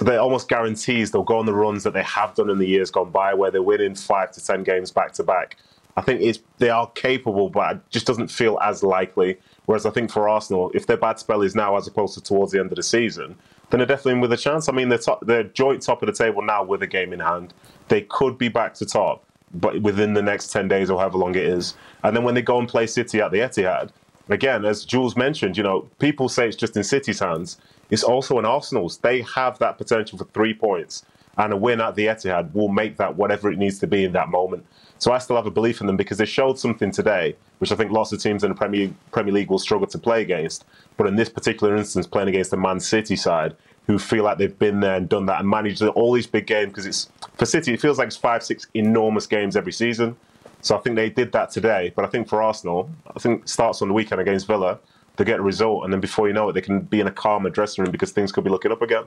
[0.00, 2.90] they almost guarantees they'll go on the runs that they have done in the years
[2.90, 5.56] gone by, where they're winning five to ten games back to back.
[5.96, 9.38] I think it's they are capable, but it just doesn't feel as likely.
[9.66, 12.52] Whereas I think for Arsenal, if their bad spell is now as opposed to towards
[12.52, 13.36] the end of the season,
[13.70, 14.68] then they're definitely in with a chance.
[14.68, 17.20] I mean, they're, top, they're joint top of the table now with a game in
[17.20, 17.54] hand.
[17.88, 21.34] They could be back to top, but within the next 10 days or however long
[21.34, 21.74] it is.
[22.02, 23.90] And then when they go and play City at the Etihad,
[24.28, 27.58] again, as Jules mentioned, you know, people say it's just in City's hands.
[27.90, 28.98] It's also in Arsenal's.
[28.98, 31.04] They have that potential for three points,
[31.36, 34.12] and a win at the Etihad will make that whatever it needs to be in
[34.12, 34.64] that moment.
[35.00, 37.74] So I still have a belief in them because they showed something today, which I
[37.74, 40.66] think lots of teams in the Premier Premier League will struggle to play against.
[40.98, 44.58] But in this particular instance, playing against the Man City side, who feel like they've
[44.58, 47.72] been there and done that and managed all these big games, because it's for City,
[47.72, 50.16] it feels like it's five, six enormous games every season.
[50.60, 51.94] So I think they did that today.
[51.96, 54.78] But I think for Arsenal, I think it starts on the weekend against Villa.
[55.16, 57.10] They get a result, and then before you know it, they can be in a
[57.10, 59.04] calmer dressing room because things could be looking up again.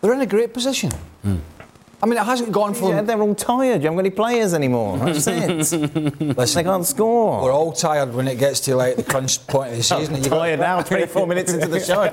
[0.00, 0.92] They're in a great position.
[1.22, 1.38] Hmm.
[2.04, 3.80] I mean, it hasn't gone for Yeah, they're all tired.
[3.82, 4.98] You haven't got any players anymore.
[4.98, 5.26] That's
[5.72, 5.78] it.
[6.54, 7.42] they can't score.
[7.42, 10.14] We're all tired when it gets to like the crunch point of the season.
[10.20, 12.04] Got- tired now, 24 minutes into the show.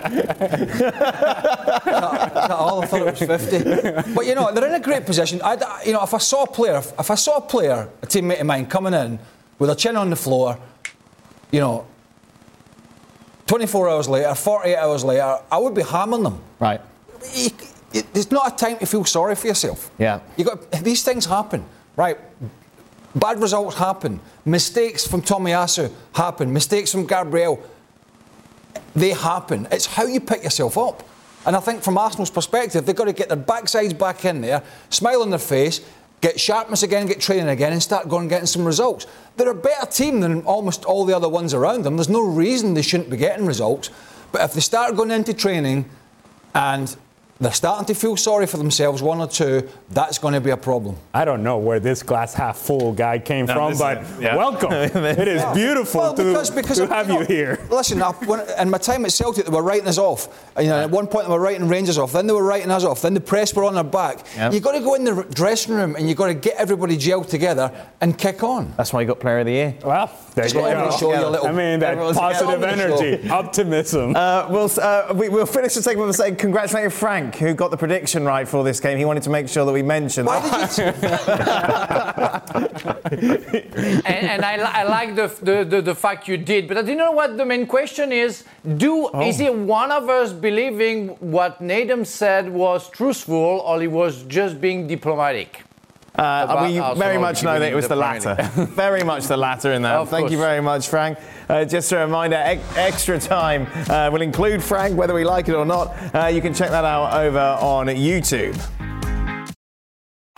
[1.92, 3.42] Not all, I thought it was
[4.00, 4.14] 50.
[4.16, 5.42] But you know, they're in a great position.
[5.44, 8.08] I, you know, if I saw a player, if, if I saw a player, a
[8.08, 9.20] teammate of mine, coming in
[9.60, 10.58] with a chin on the floor,
[11.52, 11.86] you know,
[13.48, 16.40] 24 hours later, 48 hours later, I would be hammering them.
[16.62, 16.80] Right.
[17.36, 17.50] You,
[17.92, 19.92] there's not a time to feel sorry for yourself.
[19.98, 20.20] Yeah.
[20.38, 22.18] You got these things happen, right?
[23.16, 24.20] Bad results happen.
[24.46, 26.54] Mistakes from Tommy Tomiyasu happen.
[26.54, 27.62] Mistakes from Gabriel,
[28.96, 29.68] they happen.
[29.72, 31.04] It's how you pick yourself up.
[31.46, 34.64] And I think from Arsenal's perspective, they've got to get their backsides back in there,
[34.90, 35.82] smile on their face,
[36.22, 39.08] get sharpness again, get training again, and start going and getting some results.
[39.38, 41.98] They're a better team than almost all the other ones around them.
[41.98, 43.90] There's no reason they shouldn't be getting results.
[44.32, 45.90] But if they start going into training
[46.54, 46.96] and
[47.42, 50.58] they're starting to feel sorry for themselves, one or two, that's going to be a
[50.58, 50.96] problem.
[51.14, 54.36] I don't know where this glass half full guy came No, from, but is- yeah.
[54.36, 54.72] welcome.
[54.72, 57.60] it is beautiful Well, to, because, because to of- have know, you here.
[57.72, 60.28] Listen, I, when, in my time at Celtic, they were writing us off.
[60.58, 62.84] You know, at one point they were writing Rangers off, then they were writing us
[62.84, 64.20] off, then the press were on their back.
[64.36, 64.54] Yep.
[64.54, 67.28] You've got to go in the dressing room and you've got to get everybody gelled
[67.28, 68.72] together and kick on.
[68.78, 69.76] That's why you got Player of the Year.
[69.84, 70.66] Well, there you got go.
[70.68, 74.16] everyone show you a little- I mean, that positive energy, optimism.
[74.16, 77.72] Uh, we'll, uh, we, we'll finish the segment by saying congratulating Frank Frank, who got
[77.72, 78.98] the prediction right for this game.
[78.98, 80.44] He wanted to make sure that we mentioned and,
[84.06, 86.96] and I, li- I like the, the, the, the fact you did, but I do
[86.96, 88.44] know what the main question is.
[88.78, 89.28] Do Oh.
[89.28, 94.62] is it one of us believing what Nadam said was truthful, or he was just
[94.62, 95.64] being diplomatic?
[96.16, 98.36] Uh, we Arsenal very much know that it was the the latter.
[98.76, 99.96] very much the latter in that.
[99.96, 101.18] Of Thank you very much, Frank.
[101.48, 105.56] Uh, just a reminder, ex- extra time uh, will include Frank, whether we like it
[105.56, 105.94] or not.
[106.14, 108.60] Uh, you can check that out over on YouTube.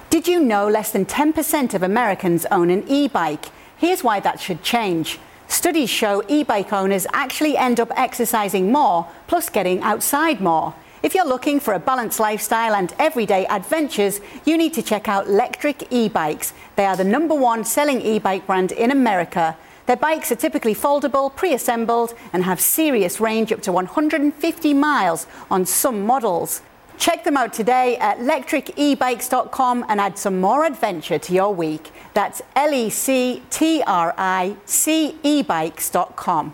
[0.09, 3.45] Did you know less than 10% of Americans own an e bike?
[3.75, 5.19] Here's why that should change.
[5.47, 10.75] Studies show e bike owners actually end up exercising more, plus getting outside more.
[11.03, 15.27] If you're looking for a balanced lifestyle and everyday adventures, you need to check out
[15.27, 16.53] Lectric e bikes.
[16.77, 19.57] They are the number one selling e bike brand in America.
[19.85, 25.27] Their bikes are typically foldable, pre assembled, and have serious range up to 150 miles
[25.51, 26.61] on some models.
[26.97, 31.91] Check them out today at lectricebikes.com and add some more adventure to your week.
[32.13, 36.53] That's L E C T R I C ebikes.com.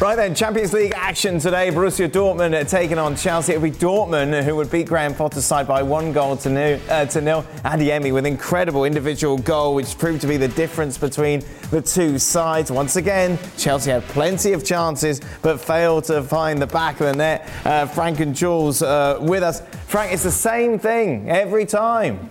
[0.00, 1.70] Right then, Champions League action today.
[1.70, 3.52] Borussia Dortmund taking on Chelsea.
[3.52, 6.80] It'll be Dortmund who would beat Graham Potter's side by one goal to nil.
[6.88, 7.42] Uh, to nil.
[7.66, 12.72] Adeyemi with incredible individual goal, which proved to be the difference between the two sides.
[12.72, 17.12] Once again, Chelsea had plenty of chances, but failed to find the back of the
[17.12, 17.50] net.
[17.66, 19.60] Uh, Frank and Jules uh, with us.
[19.86, 22.30] Frank, it's the same thing every time.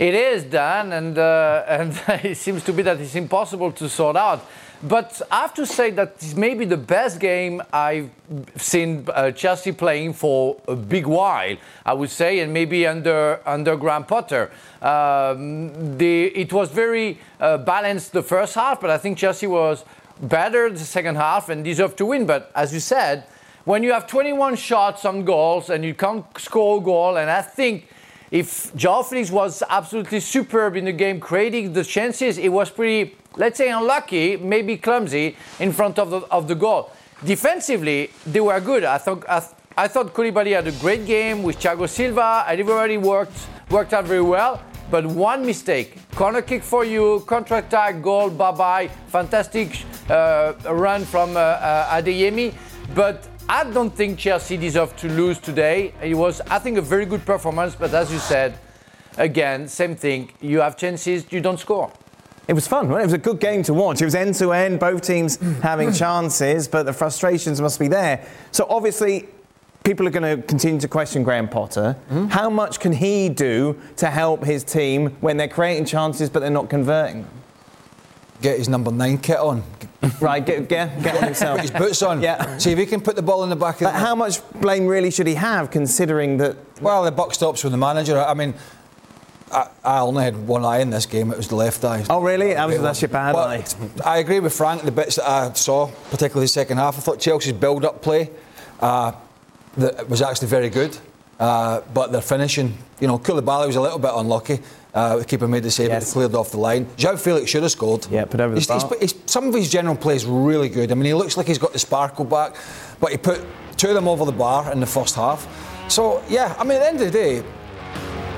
[0.00, 4.16] It is Dan, and uh, and it seems to be that it's impossible to sort
[4.16, 4.44] out.
[4.82, 8.10] But I have to say that this may be the best game I've
[8.56, 11.56] seen uh, Chelsea playing for a big while.
[11.84, 14.50] I would say, and maybe under under Graham Potter.
[14.82, 19.84] Um, the, it was very uh, balanced the first half, but I think Chelsea was
[20.20, 22.26] better the second half and deserved to win.
[22.26, 23.24] But as you said,
[23.64, 27.42] when you have 21 shots on goals and you can't score a goal, and I
[27.42, 27.88] think
[28.30, 33.16] if Joao Felix was absolutely superb in the game, creating the chances, it was pretty,
[33.36, 36.90] let's say, unlucky, maybe clumsy in front of the, of the goal.
[37.24, 38.84] Defensively, they were good.
[38.84, 42.96] I thought I, th- I thought Koulibaly had a great game with Thiago Silva, everybody
[42.98, 43.38] worked
[43.70, 44.62] worked out very well.
[44.90, 48.88] But one mistake, corner kick for you, counter attack, goal, bye bye.
[49.08, 52.54] Fantastic uh, run from uh, uh, Adeyemi,
[52.94, 55.92] but I don't think Chelsea deserved to lose today.
[56.02, 58.58] It was, I think, a very good performance, but as you said,
[59.18, 60.32] again, same thing.
[60.40, 61.90] You have chances, you don't score.
[62.48, 63.02] It was fun, wasn't it?
[63.02, 64.00] It was a good game to watch.
[64.00, 68.24] It was end to end, both teams having chances, but the frustrations must be there.
[68.52, 69.28] So obviously,
[69.84, 71.94] people are going to continue to question Graham Potter.
[72.08, 72.26] Hmm?
[72.26, 76.50] How much can he do to help his team when they're creating chances but they're
[76.50, 77.22] not converting?
[77.22, 77.30] them?
[78.42, 79.62] Get his number nine kit on.
[80.20, 81.56] Right, get, get, get one himself.
[81.56, 82.20] Put his boots on.
[82.20, 82.58] Yeah.
[82.58, 84.40] See if he can put the ball in the back of But the how much
[84.60, 86.56] blame really should he have, considering that?
[86.80, 88.20] Well, the buck stops with the manager.
[88.20, 88.54] I mean,
[89.52, 91.30] I, I only had one eye in this game.
[91.30, 92.04] It was the left eye.
[92.10, 92.54] Oh, really?
[92.54, 93.64] That was, that's your bad But eye.
[94.04, 94.82] I agree with Frank.
[94.82, 98.30] The bits that I saw, particularly the second half, I thought Chelsea's build-up play
[98.80, 99.12] uh,
[99.76, 100.96] that was actually very good.
[101.38, 104.60] Uh, but their finishing, you know, Koulibaly was a little bit unlucky.
[104.94, 106.08] Uh, the keeper made the save, Yes.
[106.10, 106.86] it cleared off the line.
[106.96, 108.06] João Felix should have scored.
[108.10, 110.90] Yeah, put over the He's- he's he's- some of his general play is really good.
[110.90, 112.54] I mean, he looks like he's got the sparkle back,
[112.98, 113.44] but he put
[113.76, 115.46] two of them over the bar in the first half.
[115.88, 117.42] So, yeah, I mean, at the end of the day,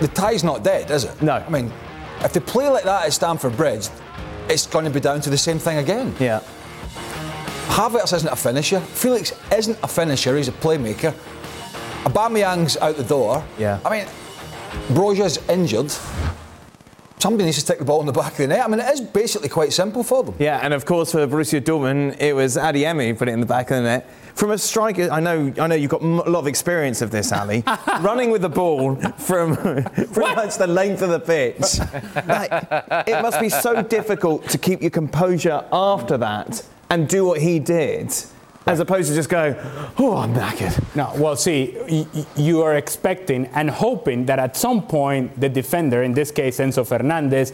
[0.01, 1.21] the tie's not dead, is it?
[1.23, 1.35] No.
[1.35, 1.73] I mean,
[2.21, 3.89] if they play like that at Stamford Bridge,
[4.49, 6.15] it's going to be down to the same thing again.
[6.19, 6.41] Yeah.
[7.69, 8.81] Havertz isn't a finisher.
[8.81, 10.37] Felix isn't a finisher.
[10.37, 11.13] He's a playmaker.
[12.05, 13.45] Aubameyang's out the door.
[13.59, 13.79] Yeah.
[13.85, 14.07] I mean,
[14.89, 15.93] Broja's injured.
[17.19, 18.65] Somebody needs to stick the ball in the back of the net.
[18.65, 20.35] I mean, it is basically quite simple for them.
[20.39, 23.47] Yeah, and of course for Borussia Dortmund, it was Adeyemi who put it in the
[23.47, 24.11] back of the net.
[24.35, 27.33] From a striker, I know, I know you've got a lot of experience of this,
[27.33, 27.65] Ali.
[28.01, 31.81] Running with the ball from pretty much the length of the pitch.
[32.25, 32.53] Like,
[33.09, 37.59] it must be so difficult to keep your composure after that and do what he
[37.59, 38.15] did.
[38.69, 39.57] As opposed to just going,
[39.99, 40.95] oh, I'm knackered.
[40.95, 46.03] No, well, see, y- you are expecting and hoping that at some point the defender,
[46.03, 47.53] in this case Enzo Fernandez,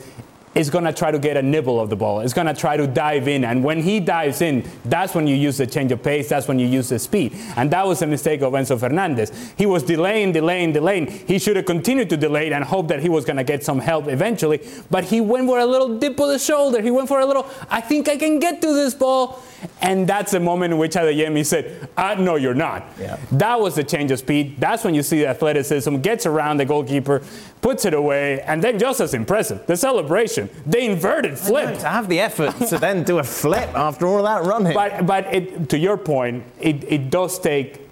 [0.54, 2.20] is going to try to get a nibble of the ball.
[2.20, 3.44] Is going to try to dive in.
[3.44, 6.28] And when he dives in, that's when you use the change of pace.
[6.28, 7.34] That's when you use the speed.
[7.56, 9.32] And that was a mistake of Enzo Fernandez.
[9.56, 11.06] He was delaying, delaying, delaying.
[11.06, 13.80] He should have continued to delay and hope that he was going to get some
[13.80, 14.60] help eventually.
[14.90, 16.80] But he went for a little dip of the shoulder.
[16.80, 19.42] He went for a little, I think I can get to this ball.
[19.80, 22.86] And that's the moment in which Adeyemi said, uh, no, you're not.
[22.98, 23.18] Yeah.
[23.32, 24.56] That was the change of speed.
[24.58, 27.22] That's when you see the athleticism, gets around the goalkeeper,
[27.60, 30.48] puts it away, and then just as impressive, the celebration.
[30.66, 31.80] They inverted, flipped.
[31.80, 34.74] To have the effort to then do a flip after all that running.
[34.74, 37.88] But, but it, to your point, it, it does take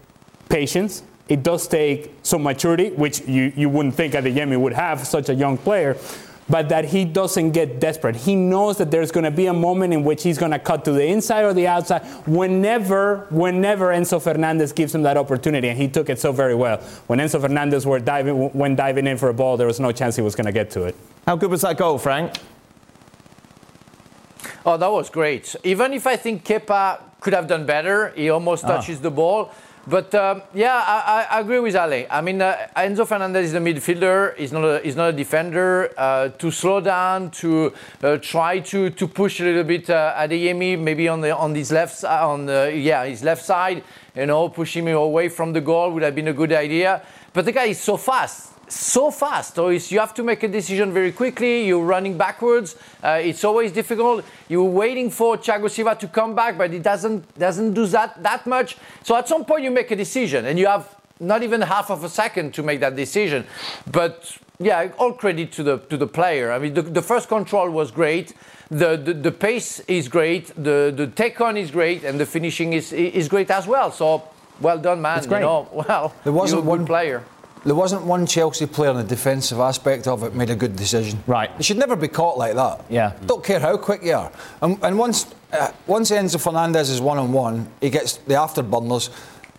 [0.48, 1.02] patience.
[1.28, 5.34] It does take some maturity, which you, you wouldn't think Adeyemi would have, such a
[5.34, 5.96] young player.
[6.48, 8.16] But that he doesn't get desperate.
[8.16, 10.84] He knows that there's going to be a moment in which he's going to cut
[10.86, 15.68] to the inside or the outside whenever, whenever Enzo Fernandez gives him that opportunity.
[15.68, 16.78] And he took it so very well.
[17.06, 20.16] When Enzo Fernandez were diving, when diving in for a ball, there was no chance
[20.16, 20.96] he was going to get to it.
[21.26, 22.36] How good was that goal, Frank?
[24.66, 25.54] Oh, that was great.
[25.64, 28.68] Even if I think Kepa could have done better, he almost ah.
[28.68, 29.52] touches the ball.
[29.86, 32.06] But um, yeah, I, I, agree with Ale.
[32.08, 34.36] I mean, uh, Enzo Fernandez is a midfielder.
[34.36, 35.92] He's not a, he's not a defender.
[35.96, 40.78] Uh, to slow down, to uh, try to, to push a little bit uh, Adeyemi,
[40.78, 43.82] maybe on the on his left on the, yeah his left side,
[44.14, 47.02] you know, pushing him away from the goal would have been a good idea.
[47.32, 49.54] But the guy is so fast so fast.
[49.56, 51.66] So it's, you have to make a decision very quickly.
[51.66, 52.76] You're running backwards.
[53.02, 54.24] Uh, it's always difficult.
[54.48, 58.46] You're waiting for Thiago Silva to come back, but he doesn't doesn't do that that
[58.46, 58.76] much.
[59.02, 60.88] So at some point you make a decision, and you have
[61.20, 63.44] not even half of a second to make that decision.
[63.90, 66.52] But yeah, all credit to the to the player.
[66.52, 68.34] I mean, the, the first control was great.
[68.70, 70.46] The, the, the pace is great.
[70.56, 73.90] The the take on is great, and the finishing is is great as well.
[73.92, 74.22] So
[74.60, 75.18] well done, man.
[75.18, 75.40] It's great.
[75.40, 77.22] You know, well, There wasn't you're a good one- player.
[77.64, 81.22] There wasn't one Chelsea player in the defensive aspect of it made a good decision.
[81.26, 81.50] Right.
[81.58, 82.84] You should never be caught like that.
[82.90, 83.12] Yeah.
[83.26, 84.32] Don't care how quick you are.
[84.60, 89.10] And, and once uh, once Enzo Fernandez is one on one, he gets the afterburners.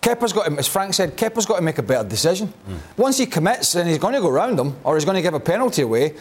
[0.02, 2.54] Kepa's got to, as Frank said, Kepa's got to make a better decision.
[2.98, 5.34] Once he commits, then he's going to go round him, or he's going to give
[5.34, 6.16] a penalty away.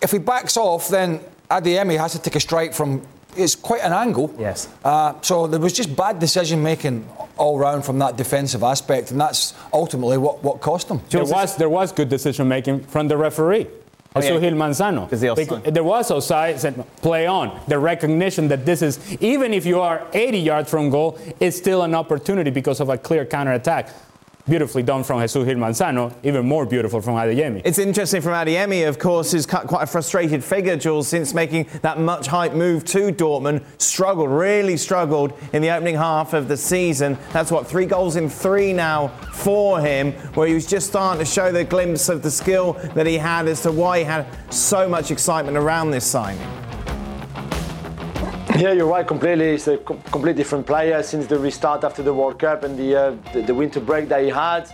[0.00, 3.02] If he backs off, then Adeyemi has to take a strike from.
[3.36, 4.34] It's quite an angle.
[4.38, 4.68] Yes.
[4.84, 9.20] Uh, so there was just bad decision making all round from that defensive aspect, and
[9.20, 11.00] that's ultimately what, what cost them.
[11.10, 13.66] There was there was good decision making from the referee.
[14.14, 14.30] Oh, yeah.
[14.32, 15.10] Suhil Manzano.
[15.10, 15.62] Is the offside?
[15.64, 17.58] Bec- There was offside, said play on.
[17.66, 21.80] The recognition that this is, even if you are 80 yards from goal, it's still
[21.82, 23.88] an opportunity because of a clear counter attack.
[24.48, 27.62] Beautifully done from Jesus Gil Manzano, even more beautiful from Adeyemi.
[27.64, 32.00] It's interesting from Adeyemi, of course, cut quite a frustrated figure, Jules, since making that
[32.00, 33.62] much hype move to Dortmund.
[33.78, 37.16] Struggled, really struggled in the opening half of the season.
[37.32, 41.30] That's what, three goals in three now for him, where he was just starting to
[41.30, 44.88] show the glimpse of the skill that he had as to why he had so
[44.88, 46.40] much excitement around this signing.
[48.58, 49.54] Yeah, you're right completely.
[49.54, 53.16] It's a completely different player since the restart after the World Cup and the, uh,
[53.32, 54.68] the, the winter break that he had.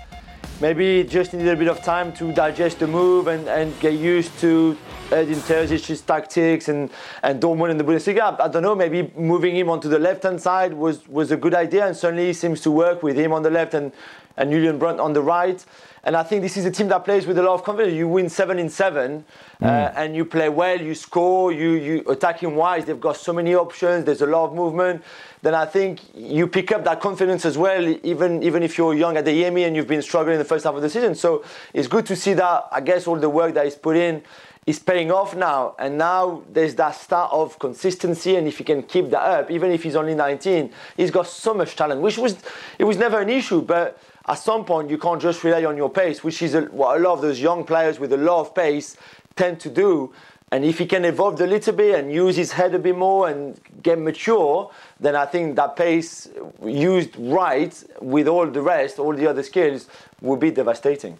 [0.61, 4.37] Maybe just needed a bit of time to digest the move and, and get used
[4.41, 4.77] to
[5.13, 6.91] Edin Terzic's tactics and,
[7.23, 8.39] and Dortmund in the Bundesliga.
[8.41, 11.87] I don't know, maybe moving him onto the left-hand side was, was a good idea
[11.87, 13.93] and certainly seems to work with him on the left and,
[14.37, 15.65] and Julian Brandt on the right.
[16.05, 17.95] And I think this is a team that plays with a lot of confidence.
[17.95, 19.25] You win seven in seven,
[19.61, 20.81] uh, and you play well.
[20.81, 21.53] You score.
[21.53, 22.85] You you attacking wise.
[22.85, 24.05] They've got so many options.
[24.05, 25.03] There's a lot of movement.
[25.43, 27.87] Then I think you pick up that confidence as well.
[28.03, 30.83] Even even if you're young Adeyemi and you've been struggling in the first half of
[30.83, 31.15] the season.
[31.15, 32.69] So it's good to see that.
[32.73, 34.23] I guess all the work that he's put in
[34.69, 35.75] is paying off now.
[35.79, 38.37] And now there's that start of consistency.
[38.37, 41.55] And if he can keep that up, even if he's only 19, he's got so
[41.55, 42.37] much talent, which was
[42.79, 45.91] it was never an issue, but at some point you can't just rely on your
[45.91, 48.55] pace, which is a, what a lot of those young players with a lot of
[48.55, 48.97] pace
[49.37, 50.13] tend to do.
[50.51, 53.29] And if he can evolve a little bit and use his head a bit more
[53.29, 56.29] and get mature, then I think that pace
[56.65, 59.89] used right with all the rest, all the other skills,
[60.23, 61.19] would be devastating.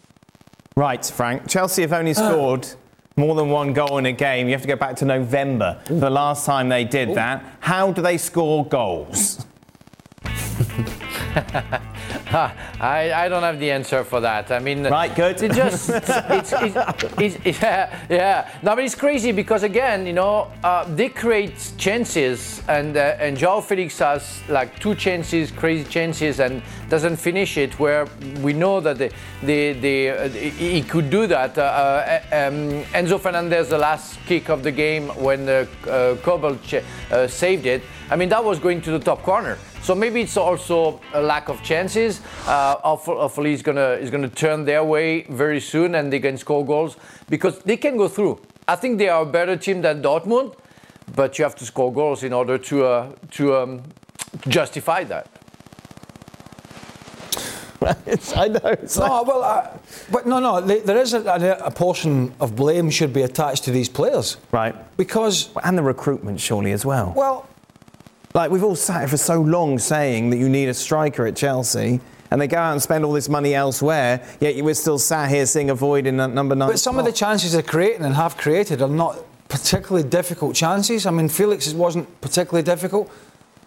[0.75, 1.47] Right, Frank.
[1.47, 2.29] Chelsea have only ah.
[2.29, 2.67] scored
[3.17, 4.47] more than one goal in a game.
[4.47, 7.43] You have to go back to November, the last time they did that.
[7.59, 9.45] How do they score goals?
[12.79, 14.51] I, I don't have the answer for that.
[14.51, 15.41] I mean, Right, good.
[15.41, 16.53] It just, it's, it's,
[17.17, 18.51] it's, yeah, yeah.
[18.61, 23.35] No, but it's crazy because again, you know, uh, they create chances, and uh, and
[23.35, 27.79] Joao Felix has like two chances, crazy chances, and doesn't finish it.
[27.79, 28.05] Where
[28.43, 29.11] we know that the,
[29.41, 31.57] the, the, uh, he could do that.
[31.57, 36.57] Uh, uh, um, Enzo Fernandez, the last kick of the game when uh, uh, Kobel
[36.63, 37.81] ch- uh, saved it.
[38.11, 39.57] I mean, that was going to the top corner.
[39.81, 42.21] So maybe it's also a lack of chances.
[42.45, 46.37] Uh, hopefully, hopefully it's gonna is gonna turn their way very soon, and they can
[46.37, 46.95] score goals
[47.29, 48.39] because they can go through.
[48.67, 50.53] I think they are a better team than Dortmund,
[51.15, 53.81] but you have to score goals in order to uh, to um,
[54.47, 55.27] justify that.
[58.05, 58.59] It's- I know.
[58.63, 59.67] It's like- No, well, uh,
[60.11, 60.61] but no, no.
[60.61, 64.37] There there is a, a, a portion of blame should be attached to these players
[64.51, 64.75] right.
[64.97, 67.13] because, And the recruitment, surely, as well.
[67.15, 67.47] well,
[68.35, 71.35] Like, we've all sat here for so long saying that you need a striker at
[71.35, 71.99] Chelsea,
[72.29, 75.47] and they go out and spend all this money elsewhere, yet we're still sat here
[75.47, 76.69] seeing a void in that number nine.
[76.69, 79.17] but some of the chances they're creating and have created are not
[79.47, 81.07] particularly difficult chances.
[81.07, 83.11] I mean, Felix's wasn't particularly difficult.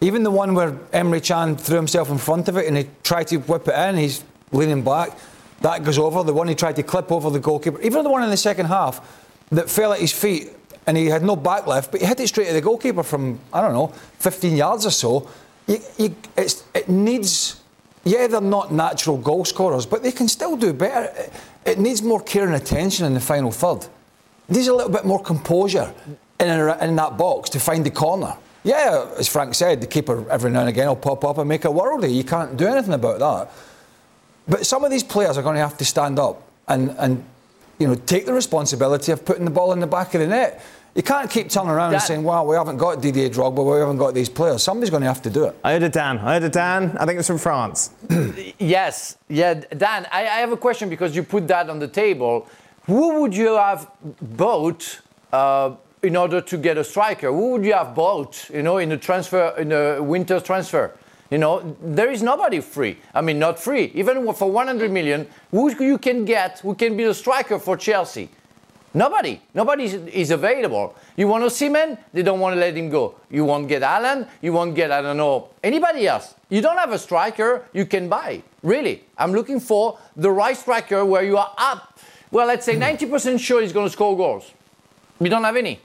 [0.00, 3.26] Even the one where Emre Can threw himself in front of it and he tried
[3.28, 5.18] to whip it in, he's leaning back.
[5.60, 6.22] That goes over.
[6.22, 7.80] The one he tried to clip over the goalkeeper.
[7.80, 9.00] Even the one in the second half
[9.50, 12.28] that fell at his feet and he had no back left, but he hit it
[12.28, 15.28] straight at the goalkeeper from, I don't know, 15 yards or so.
[15.66, 17.60] You, you, it needs,
[18.04, 21.30] yeah, they're not natural goal scorers, but they can still do better.
[21.64, 23.84] It, needs more care and attention in the final third.
[24.48, 25.94] It needs a little bit more composure
[26.40, 28.36] in, in that box to find the corner.
[28.64, 31.64] Yeah, as Frank said, the keeper every now and again will pop up and make
[31.64, 32.14] a worldie.
[32.14, 33.52] You can't do anything about that.
[34.48, 37.24] But some of these players are going to have to stand up and, and
[37.82, 40.64] you know, take the responsibility of putting the ball in the back of the net.
[40.94, 43.96] You can't keep turning around and saying, well, we haven't got Didier Drogba, we haven't
[43.96, 44.62] got these players.
[44.62, 45.58] Somebody's going to have to do it.
[45.64, 46.18] I heard a Dan.
[46.18, 46.96] I heard a Dan.
[47.00, 47.90] I think it's from France.
[48.58, 50.06] Yes, yeah, Dan.
[50.12, 52.46] I, I have a question because you put that on the table.
[52.86, 55.00] Who would you have bought
[55.32, 57.32] uh, in order to get a striker?
[57.32, 58.48] Who would you have bought?
[58.50, 60.92] You know, in a transfer, in a winter transfer.
[61.32, 62.98] You know, there is nobody free.
[63.14, 63.90] I mean, not free.
[63.94, 68.28] Even for 100 million, who you can get, who can be a striker for Chelsea?
[68.92, 69.40] Nobody.
[69.54, 70.94] Nobody is, available.
[71.16, 71.96] You want Osimhen?
[72.12, 73.14] They don't want to let him go.
[73.30, 74.28] You won't get Haaland.
[74.42, 76.34] You won't get, I don't know, anybody else.
[76.50, 78.42] You don't have a striker you can buy.
[78.62, 79.04] Really.
[79.16, 81.98] I'm looking for the right striker where you are up.
[82.30, 84.52] Well, let's say 90% sure he's going to score goals.
[85.18, 85.80] We don't have any.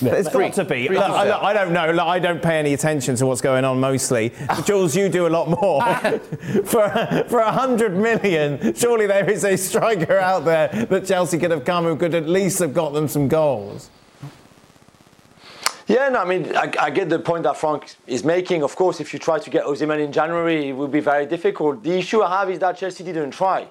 [0.00, 0.46] It's Free.
[0.48, 0.88] got to be.
[0.88, 1.90] Look, I, look, I don't know.
[1.92, 4.32] Look, I don't pay any attention to what's going on mostly.
[4.64, 5.82] Jules, you do a lot more.
[6.64, 11.50] for for a hundred million, surely there is a striker out there that Chelsea could
[11.50, 13.90] have come who could at least have got them some goals.
[15.86, 18.64] Yeah, no, I mean, I, I get the point that Frank is making.
[18.64, 21.84] Of course, if you try to get Osimhen in January, it will be very difficult.
[21.84, 23.68] The issue I have is that Chelsea didn't try.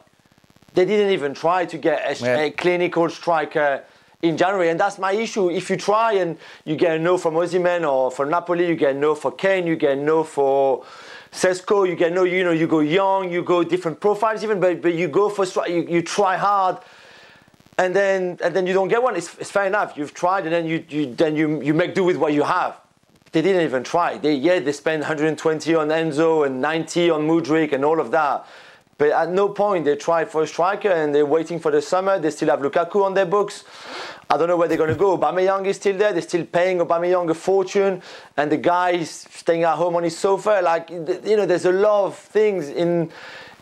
[0.74, 2.38] They didn't even try to get a, Yeah.
[2.44, 3.84] a clinical striker
[4.28, 5.50] in January, and that's my issue.
[5.50, 8.96] If you try and you get a no from Osimhen or for Napoli, you get
[8.96, 10.84] a no for Kane, you get a no for
[11.32, 14.60] Sesko, you get a no, you know, you go young, you go different profiles even,
[14.60, 16.78] but, but you go for you, you try hard
[17.78, 19.16] and then and then you don't get one.
[19.16, 19.98] It's, it's fair enough.
[19.98, 22.80] You've tried, and then you, you then you you make do with what you have.
[23.32, 24.18] They didn't even try.
[24.18, 28.48] They yeah they spent 120 on Enzo and 90 on Mudryk and all of that.
[28.98, 32.18] But at no point they tried for a striker, and they're waiting for the summer.
[32.18, 33.66] They still have Lukaku on their books.
[34.30, 35.18] I don't know where they're going to go.
[35.18, 36.12] Aubameyang is still there.
[36.12, 38.02] They're still paying Aubameyang a fortune,
[38.38, 40.62] and the guy is staying at home on his sofa.
[40.64, 43.12] Like you know, there's a lot of things in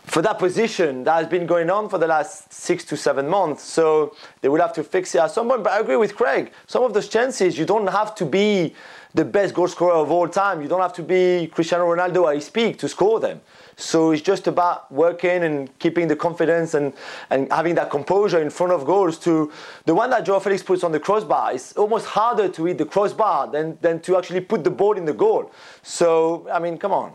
[0.06, 3.64] for that position that has been going on for the last six to seven months.
[3.64, 5.64] So they will have to fix it at some point.
[5.64, 6.52] But I agree with Craig.
[6.66, 8.74] Some of those chances, you don't have to be
[9.14, 10.60] the best goal scorer of all time.
[10.60, 13.40] You don't have to be Cristiano Ronaldo at his peak to score them.
[13.76, 16.92] So it's just about working and keeping the confidence and,
[17.30, 19.52] and having that composure in front of goals to
[19.84, 21.54] the one that Joao Felix puts on the crossbar.
[21.54, 25.04] It's almost harder to hit the crossbar than, than to actually put the ball in
[25.04, 25.50] the goal.
[25.82, 27.12] So, I mean, come on.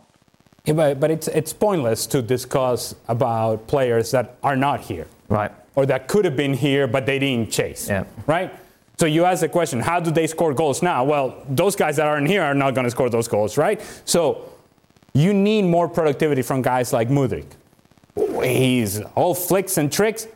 [0.65, 5.07] Yeah, but, but it's, it's pointless to discuss about players that are not here.
[5.29, 5.51] Right.
[5.75, 7.87] Or that could have been here, but they didn't chase.
[7.87, 8.03] Yeah.
[8.27, 8.53] Right?
[8.99, 11.05] So you ask the question, how do they score goals now?
[11.05, 13.81] Well, those guys that aren't here are not going to score those goals, right?
[14.03, 14.51] So
[15.13, 17.51] you need more productivity from guys like Mudryk.
[18.43, 20.27] He's all flicks and tricks,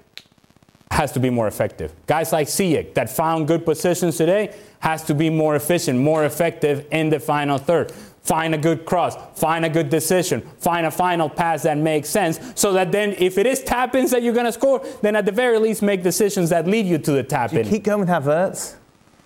[0.92, 1.94] has to be more effective.
[2.06, 6.86] Guys like Ziyech that found good positions today has to be more efficient, more effective
[6.92, 7.92] in the final third.
[8.22, 12.40] Find a good cross, find a good decision, find a final pass that makes sense
[12.56, 15.32] so that then if it is tap-ins that you're going to score, then at the
[15.32, 17.68] very least make decisions that lead you to the tap-in.
[17.68, 18.76] keep going with Havertz?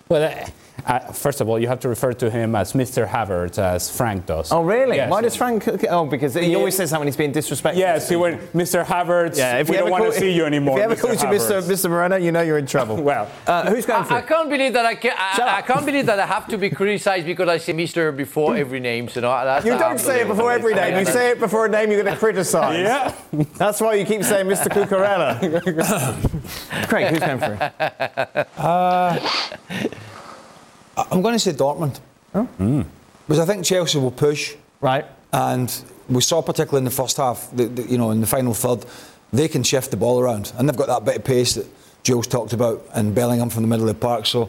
[0.08, 0.48] Well, uh,
[0.86, 3.06] uh, first of all, you have to refer to him as Mr.
[3.06, 4.52] Havertz, as Frank does.
[4.52, 4.96] Oh, really?
[4.96, 5.10] Yes.
[5.10, 5.66] Why does Frank?
[5.88, 7.76] Oh, because he always says that when he's being disrespectul.
[7.76, 8.84] Yes, he went, Mr.
[8.84, 10.78] Havertz, Yeah, if we don't ever want to see you anymore.
[10.78, 11.18] If he ever Mr.
[11.18, 11.62] calls you Mr.
[11.62, 11.90] Mr.
[11.90, 12.96] Moreno, you know you're in trouble.
[13.08, 14.26] Well, uh, who's going for I, I it?
[14.26, 15.12] can't believe that I can.
[15.34, 15.66] Shut I, I up.
[15.66, 19.08] can't believe that I have to be criticized because I say Mister before every name.
[19.14, 20.98] You know, that's You don't say it before every name.
[20.98, 22.78] You say it before a name you're going to criticise.
[22.80, 23.14] Yeah.
[23.56, 24.68] That's why you keep saying Mr.
[24.68, 25.38] Cucurella.
[26.88, 28.48] Craig, who's going for it?
[31.10, 32.00] I'm going to say Dortmund.
[32.34, 32.44] Oh.
[32.44, 32.82] Hmm.
[33.26, 34.54] Because I think Chelsea will push.
[34.80, 35.04] Right.
[35.32, 35.72] And
[36.08, 38.84] we saw, particularly in the first half, the, the, you know, in the final third,
[39.32, 40.52] they can shift the ball around.
[40.56, 41.66] And they've got that bit of pace that
[42.02, 44.26] Jules talked about and Bellingham from the middle of the park.
[44.26, 44.48] So,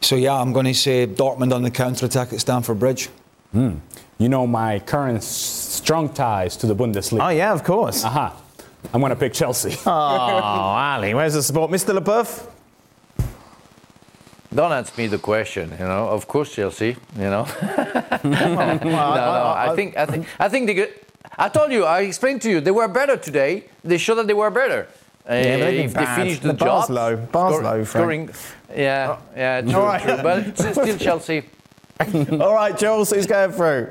[0.00, 3.08] so yeah, I'm going to say Dortmund on the counter attack at Stamford Bridge.
[3.52, 3.74] Hmm.
[4.16, 7.26] you know my current strong ties to the Bundesliga.
[7.26, 8.02] Oh, yeah, of course.
[8.02, 8.34] Aha.
[8.94, 9.76] I'm going to pick Chelsea.
[9.86, 11.70] Oh, Ali, where's the support?
[11.70, 11.96] Mr.
[11.96, 12.46] Leboeuf?
[14.54, 15.70] Don't ask me the question.
[15.78, 16.96] You know, of course Chelsea.
[17.16, 17.46] You know.
[18.24, 19.54] no, no.
[19.56, 19.96] I think.
[19.96, 20.26] I think.
[20.38, 20.74] I think they.
[20.74, 20.92] Could,
[21.38, 21.84] I told you.
[21.84, 22.60] I explained to you.
[22.60, 23.64] They were better today.
[23.82, 24.88] They showed that they were better.
[25.28, 27.16] Uh, Yeah, but they've if they finished the, The bar's job, low.
[27.16, 27.86] Bar's low, Frank.
[27.86, 28.30] scoring.
[28.76, 30.02] Yeah, yeah, true, All right.
[30.02, 30.18] true.
[30.22, 31.44] But it's still Chelsea.
[32.40, 33.88] All right, Jules, who's going through?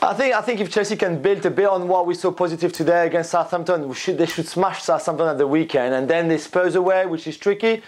[0.00, 2.72] I think I think if Chelsea can build a bit on what we saw positive
[2.72, 6.76] today against Southampton, should, they should smash Southampton at the weekend, and then they Spurs
[6.76, 7.82] away, which is tricky.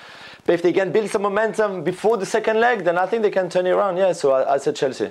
[0.45, 3.31] But if they can build some momentum before the second leg, then I think they
[3.31, 3.97] can turn it around.
[3.97, 5.11] Yeah, so I, I said Chelsea.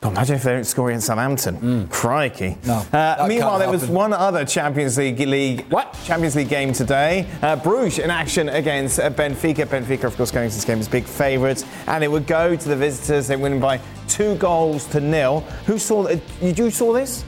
[0.00, 1.88] Imagine if they don't score in Southampton.
[1.88, 2.56] Crikey.
[2.64, 5.96] No, Uh, meanwhile, there was one other Champions League league What?
[6.04, 7.26] Champions League game today.
[7.42, 9.66] Uh, Bruges in action against uh, Benfica.
[9.66, 12.68] Benfica, of course, going into this game as big favourites, and it would go to
[12.68, 13.26] the visitors.
[13.26, 15.40] They win by two goals to nil.
[15.66, 16.04] Who saw?
[16.06, 17.24] Uh, did you saw this?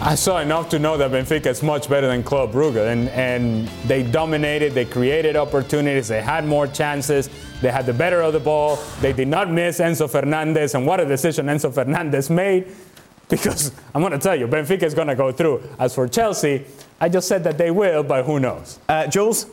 [0.00, 3.66] I saw enough to know that Benfica is much better than Club Brugge, and, and
[3.88, 4.72] they dominated.
[4.72, 6.06] They created opportunities.
[6.06, 7.28] They had more chances.
[7.60, 8.78] They had the better of the ball.
[9.00, 12.66] They did not miss Enzo Fernandez, and what a decision Enzo Fernandez made.
[13.28, 15.62] Because I'm going to tell you, Benfica is going to go through.
[15.78, 16.64] As for Chelsea,
[16.98, 18.78] I just said that they will, but who knows?
[18.88, 19.44] Uh, Jules.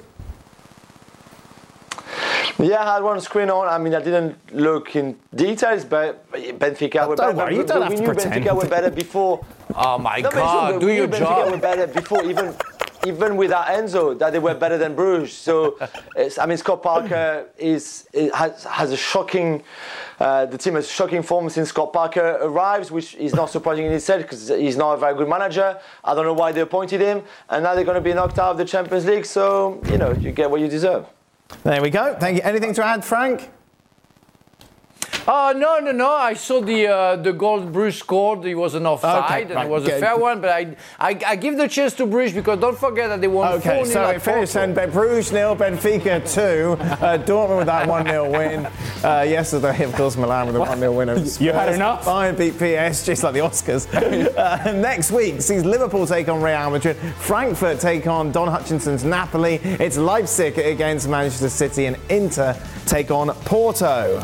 [2.58, 3.68] Yeah, I had one screen on.
[3.68, 7.36] I mean, I didn't look in details, but Benfica were don't better.
[7.36, 8.46] worry, you don't But have we to knew pretend.
[8.46, 9.46] Benfica were better before.
[9.74, 10.80] Oh my No, but it's God!
[10.80, 11.62] Do we knew your Benfica were job.
[11.62, 12.56] better before, even
[13.06, 15.34] even without Enzo, that they were better than Bruges.
[15.34, 15.78] So,
[16.16, 19.64] it's, I mean, Scott Parker is, is has, has a shocking.
[20.20, 23.92] Uh, the team has shocking form since Scott Parker arrives, which is not surprising in
[23.92, 25.80] itself because he's not a very good manager.
[26.04, 28.52] I don't know why they appointed him, and now they're going to be knocked out
[28.52, 29.26] of the Champions League.
[29.26, 31.06] So, you know, you get what you deserve.
[31.64, 32.16] There we go.
[32.20, 32.44] Thank you.
[32.44, 33.50] Anything to add, Frank?
[35.28, 36.12] Oh no no no!
[36.12, 38.46] I saw the uh, the goal Bruges scored.
[38.46, 39.94] It was an offside Okay, and right, it was good.
[39.96, 40.40] a fair one.
[40.40, 43.54] But I, I I give the chance to Bruce because don't forget that they won
[43.54, 46.74] Okay, 4 so it finished and Bruges nil, Benfica two.
[46.80, 48.66] Uh, Dortmund with that 1 0 win.
[49.04, 51.06] Uh, yesterday, of course, Milan with a 1 0 win.
[51.40, 52.06] You had enough?
[52.06, 53.88] Bayern beat PS, just like the Oscars.
[54.38, 59.56] uh, next week sees Liverpool take on Real Madrid, Frankfurt take on Don Hutchinson's Napoli.
[59.56, 62.56] It's Leipzig against Manchester City, and Inter
[62.86, 64.24] take on Porto.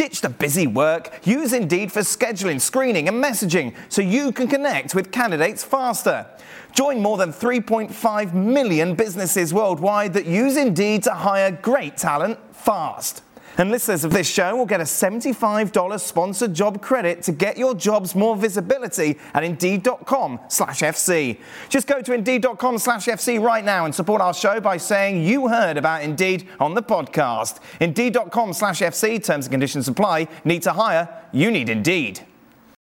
[0.00, 1.20] Ditch the busy work.
[1.24, 6.24] Use Indeed for scheduling, screening, and messaging so you can connect with candidates faster.
[6.72, 13.22] Join more than 3.5 million businesses worldwide that use Indeed to hire great talent fast.
[13.60, 17.74] And listeners of this show will get a $75 sponsored job credit to get your
[17.74, 21.36] jobs more visibility at Indeed.com slash FC.
[21.68, 25.48] Just go to Indeed.com slash FC right now and support our show by saying you
[25.48, 27.58] heard about Indeed on the podcast.
[27.80, 30.28] Indeed.com slash FC, terms and conditions apply.
[30.46, 31.06] Need to hire?
[31.30, 32.20] You need Indeed.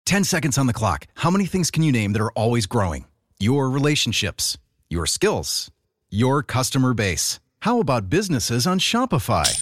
[0.06, 1.08] 10 seconds on the clock.
[1.16, 3.04] How many things can you name that are always growing?
[3.38, 4.58] Your relationships,
[4.90, 5.70] your skills,
[6.10, 7.42] your customer base.
[7.64, 9.62] How about businesses on Shopify?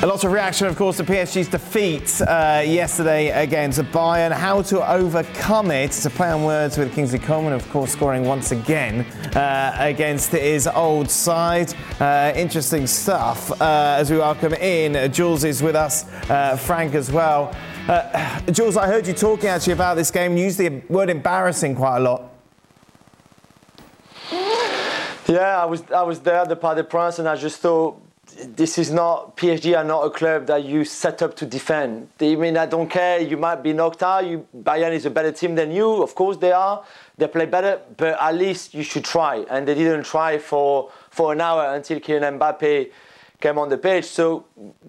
[0.00, 4.30] A lot of reaction, of course, to PSG's defeat uh, yesterday against Bayern.
[4.30, 5.90] How to overcome it?
[5.90, 9.00] To play on words with Kingsley Coman, of course, scoring once again
[9.34, 11.74] uh, against his old side.
[11.98, 13.50] Uh, interesting stuff.
[13.60, 17.52] Uh, as we welcome in, Jules is with us, uh, Frank as well.
[17.88, 20.36] Uh, Jules, I heard you talking actually about this game.
[20.36, 22.22] You used the word embarrassing quite a lot.
[25.26, 28.00] Yeah, I was I was there at the Parc des Princes, and I just thought
[28.46, 32.08] this is not PSG are not a club that you set up to defend.
[32.20, 33.20] I mean, I don't care.
[33.20, 34.26] You might be knocked out.
[34.26, 36.02] You, Bayern is a better team than you.
[36.02, 36.84] Of course they are.
[37.16, 39.44] They play better, but at least you should try.
[39.50, 42.90] And they didn't try for for an hour until Kylian Mbappe
[43.40, 44.04] came on the pitch.
[44.04, 44.44] So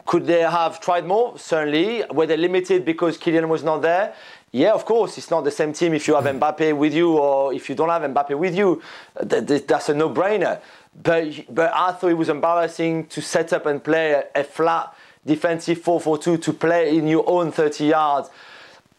[0.06, 1.38] could they have tried more?
[1.38, 2.06] Certainly.
[2.12, 4.14] Were they limited because Kylian was not there?
[4.52, 7.54] Yeah, of course, it's not the same team if you have Mbappe with you or
[7.54, 8.82] if you don't have Mbappe with you.
[9.14, 10.60] That's a no-brainer.
[11.02, 14.94] But, but I thought it was embarrassing to set up and play a, a flat
[15.26, 18.30] defensive 4-4-2 to play in your own 30 yards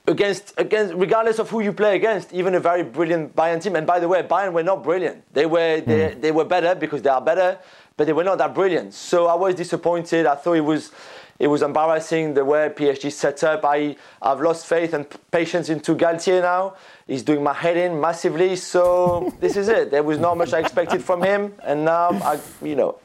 [0.07, 3.77] against against regardless of who you play against, even a very brilliant Bayern team.
[3.77, 5.23] And by the way, Bayern were not brilliant.
[5.33, 6.21] They were they, mm.
[6.21, 7.59] they were better because they are better,
[7.97, 8.95] but they were not that brilliant.
[8.95, 10.27] So I was disappointed.
[10.27, 10.91] I thought it was
[11.39, 13.65] it was embarrassing the way PSG set up.
[13.65, 16.75] I I've lost faith and patience into Galtier now.
[17.11, 18.55] He's doing my head in massively.
[18.55, 19.91] So this is it.
[19.91, 23.01] There was not much I expected from him, and now I, you know.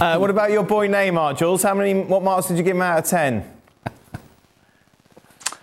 [0.00, 1.62] Uh, what about your boy Neymar, Jules?
[1.62, 1.92] How many?
[1.92, 3.44] What marks did you give him out of ten?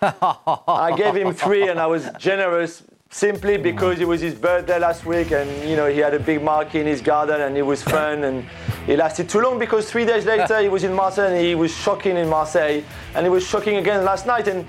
[0.00, 5.04] I gave him three, and I was generous simply because it was his birthday last
[5.04, 7.82] week, and you know he had a big marquee in his garden, and it was
[7.82, 8.46] fun, and
[8.86, 11.74] it lasted too long because three days later he was in Marseille, and he was
[11.74, 12.84] shocking in Marseille,
[13.16, 14.64] and he was shocking again last night, and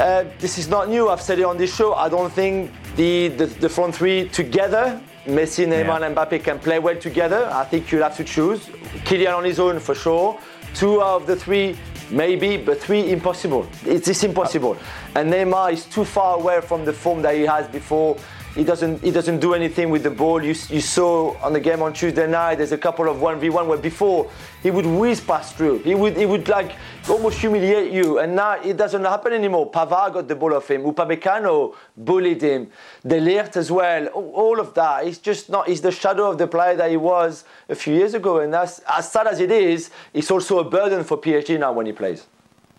[0.00, 1.08] uh, this is not new.
[1.08, 1.94] I've said it on this show.
[1.94, 6.06] I don't think the, the, the front three together, Messi, Neymar, yeah.
[6.06, 7.48] and Mbappe, can play well together.
[7.52, 8.66] I think you'll have to choose.
[9.06, 10.38] Kylian on his own for sure.
[10.74, 11.76] Two out of the three,
[12.10, 13.68] maybe, but three, impossible.
[13.84, 14.76] It's, it's impossible.
[15.14, 18.16] And Neymar is too far away from the form that he has before
[18.54, 20.42] he doesn't he doesn't do anything with the ball.
[20.42, 22.56] You, you saw on the game on Tuesday night.
[22.56, 24.30] There's a couple of one v one where before
[24.62, 25.78] he would whiz past through.
[25.78, 26.72] He would he would like
[27.08, 29.70] almost humiliate you, and now it doesn't happen anymore.
[29.70, 30.82] Pavard got the ball off him.
[30.82, 32.70] Upamecano bullied him.
[33.04, 34.06] De Ligt as well.
[34.08, 35.04] All of that.
[35.04, 35.68] He's just not.
[35.68, 38.78] He's the shadow of the player that he was a few years ago, and that's
[38.80, 39.90] as sad as it is.
[40.12, 42.26] It's also a burden for PSG now when he plays.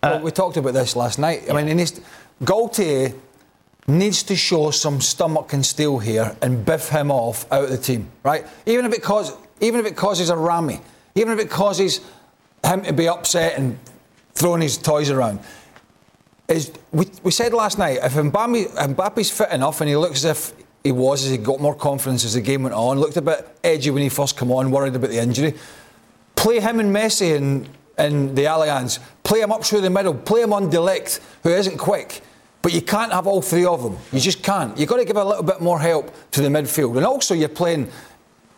[0.02, 1.50] Well, we talked about this last night.
[1.50, 2.00] I mean, in his,
[2.42, 3.14] Galtier
[3.88, 7.78] needs to show some stomach and steel here and biff him off out of the
[7.78, 8.44] team, right?
[8.66, 10.80] Even if it causes, even if it causes a rammy,
[11.14, 12.00] even if it causes
[12.64, 13.78] him to be upset and
[14.34, 15.40] throwing his toys around.
[16.48, 20.52] Is we, we said last night if Mbappe, Mbappe's fit enough and he looks as
[20.52, 23.22] if he was as he got more confidence as the game went on, looked a
[23.22, 25.54] bit edgy when he first came on, worried about the injury.
[26.36, 27.68] Play him and Messi in,
[27.98, 29.00] in the Allianz.
[29.24, 30.14] Play him up through the middle.
[30.14, 32.22] Play him on De Ligt, who isn't quick.
[32.62, 33.96] But you can't have all three of them.
[34.12, 34.76] You just can't.
[34.76, 36.96] You've got to give a little bit more help to the midfield.
[36.96, 37.90] And also, you're playing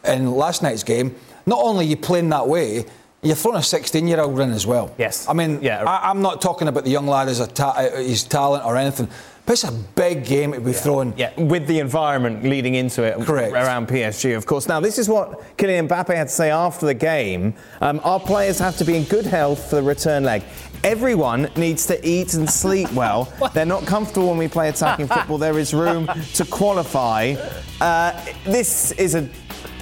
[0.04, 1.14] in last night's game,
[1.46, 2.84] not only are you playing that way,
[3.22, 4.94] you're throwing a 16 year old in as well.
[4.96, 5.28] Yes.
[5.28, 5.82] I mean, yeah.
[5.84, 9.08] I, am not talking about the young lad as a ta- his talent or anything.
[9.44, 10.76] But it's a big game to be yeah.
[10.76, 11.14] throwing.
[11.16, 13.54] Yeah, with the environment leading into it Correct.
[13.54, 14.68] around PSG, of course.
[14.68, 17.54] Now, this is what Kylian Mbappe had to say after the game.
[17.80, 20.42] Um, our players have to be in good health for the return leg.
[20.84, 23.32] Everyone needs to eat and sleep well.
[23.54, 25.38] They're not comfortable when we play attacking football.
[25.38, 27.34] There is room to qualify.
[27.80, 29.28] Uh, this is a,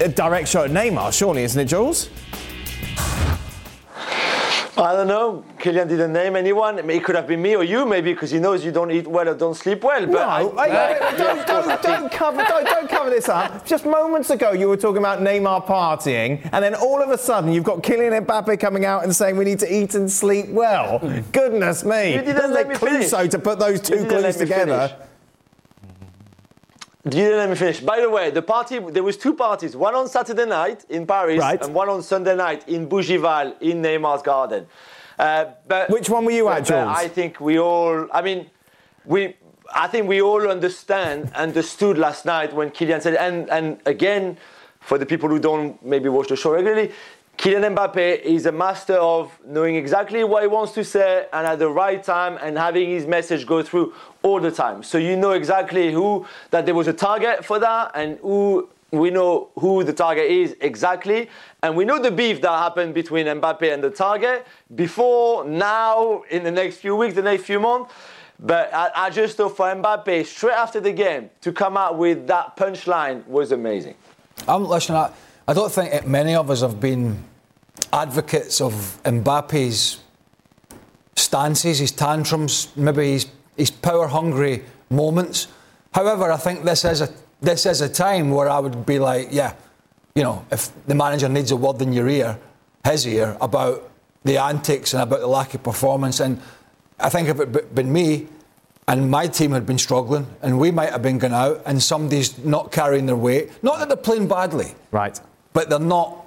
[0.01, 2.09] a direct shot at Neymar, surely, isn't it, Jules?
[4.79, 5.43] I don't know.
[5.59, 6.79] Kylian didn't name anyone.
[6.79, 9.29] It could have been me or you, maybe, because he knows you don't eat well
[9.29, 10.05] or don't sleep well.
[10.07, 10.69] But no, I,
[11.17, 13.65] don't, don't, don't, cover, don't, don't cover this up.
[13.65, 17.53] Just moments ago, you were talking about Neymar partying, and then all of a sudden,
[17.53, 20.99] you've got Kylian Mbappe coming out and saying we need to eat and sleep well.
[21.33, 22.15] Goodness me!
[22.15, 24.89] You didn't let me Clouseau to put those two clues together.
[24.89, 25.06] Finish.
[27.07, 27.79] You didn't let me finish.
[27.79, 29.77] By the way, the party there was two parties.
[29.77, 31.63] One on Saturday night in Paris, right.
[31.63, 34.67] and one on Sunday night in Bougival in Neymar's garden.
[35.17, 36.69] Uh, but which one were you at?
[36.69, 38.09] I think we all.
[38.13, 38.51] I mean,
[39.05, 39.37] we.
[39.73, 44.37] I think we all understand, understood last night when Kylian said, and and again,
[44.81, 46.91] for the people who don't maybe watch the show regularly,
[47.39, 51.59] Kylian Mbappe is a master of knowing exactly what he wants to say and at
[51.59, 54.83] the right time and having his message go through all the time.
[54.83, 59.11] So you know exactly who that there was a target for that and who we
[59.11, 61.29] know who the target is exactly
[61.63, 66.43] and we know the beef that happened between Mbappe and the target before, now, in
[66.43, 67.93] the next few weeks, the next few months.
[68.39, 72.27] But I, I just thought for Mbappe, straight after the game, to come out with
[72.29, 73.95] that punchline was amazing.
[74.49, 75.11] I'm listening.
[75.55, 77.23] Don't think many of us have been
[77.93, 80.01] advocates of Mbappe's
[81.15, 83.27] stances, his tantrums, maybe his,
[83.57, 85.49] his power hungry moments.
[85.93, 87.09] However, I think this is a
[87.41, 89.55] this is a time where I would be like, yeah,
[90.15, 92.39] you know, if the manager needs a word in your ear,
[92.85, 93.91] his ear about
[94.25, 96.41] the antics and about the lack of performance, and
[96.99, 98.27] I think if it had been me
[98.89, 102.39] and my team had been struggling and we might have been going out and somebody's
[102.39, 105.21] not carrying their weight, not that they're playing badly, right,
[105.57, 106.27] but they're not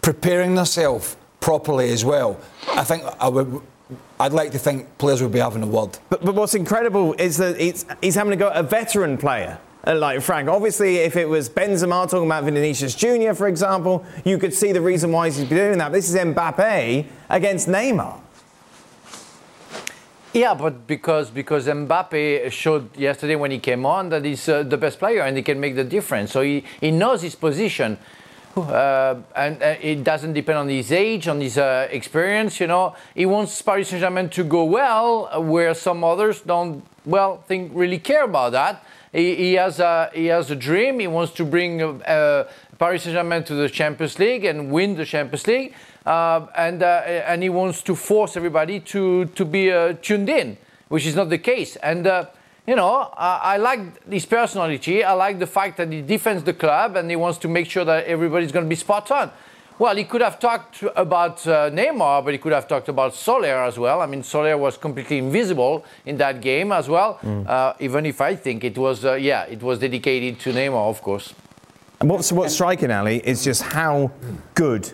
[0.00, 2.40] preparing themselves properly as well.
[2.68, 3.60] I think I would.
[4.18, 5.98] I'd like to think players would be having a word.
[6.08, 9.94] But, but what's incredible is that he's having to go at a veteran player uh,
[9.94, 10.48] like Frank.
[10.48, 14.80] Obviously, if it was Benzema talking about Vinicius Junior, for example, you could see the
[14.80, 15.92] reason why he's doing that.
[15.92, 18.20] This is Mbappe against Neymar.
[20.32, 24.76] Yeah, but because because Mbappe showed yesterday when he came on that he's uh, the
[24.76, 26.32] best player and he can make the difference.
[26.32, 27.98] So he, he knows his position.
[28.56, 32.58] Uh, and uh, it doesn't depend on his age, on his uh, experience.
[32.58, 37.70] You know, he wants Paris Saint-Germain to go well, where some others don't, well, think
[37.74, 38.82] really care about that.
[39.12, 41.00] He, he has a he has a dream.
[41.00, 42.48] He wants to bring uh,
[42.78, 45.74] Paris Saint-Germain to the Champions League and win the Champions League,
[46.06, 49.70] uh, and uh, and he wants to force everybody to to be
[50.02, 50.56] tuned in,
[50.88, 51.76] which is not the case.
[51.76, 52.06] And
[52.66, 55.04] you know, I, I, like his personality.
[55.04, 57.84] I like the fact that he defends the club and he wants to make sure
[57.84, 59.30] that everybody's going to be spot on.
[59.78, 63.62] Well, he could have talked about uh, Neymar, but he could have talked about Soler
[63.62, 64.00] as well.
[64.00, 67.18] I mean, Soler was completely invisible in that game as well.
[67.22, 67.46] Mm.
[67.46, 71.02] Uh, even if I think it was, uh, yeah, it was dedicated to Neymar, of
[71.02, 71.34] course.
[72.00, 74.10] And what's what's striking, Ali, is just how
[74.54, 74.92] good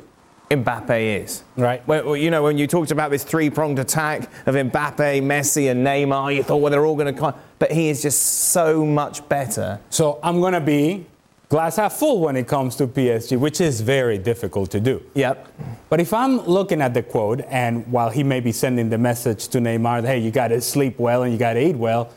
[0.52, 1.42] Mbappe is.
[1.56, 1.86] Right.
[1.86, 6.34] Well, you know, when you talked about this three-pronged attack of Mbappe, Messi, and Neymar,
[6.34, 7.18] you thought, well, they're all going to.
[7.18, 7.34] come.
[7.58, 9.80] But he is just so much better.
[9.90, 11.06] So I'm going to be
[11.48, 15.02] glass half full when it comes to PSG, which is very difficult to do.
[15.14, 15.48] Yep.
[15.88, 19.48] But if I'm looking at the quote, and while he may be sending the message
[19.48, 22.10] to Neymar, hey, you got to sleep well and you got to eat well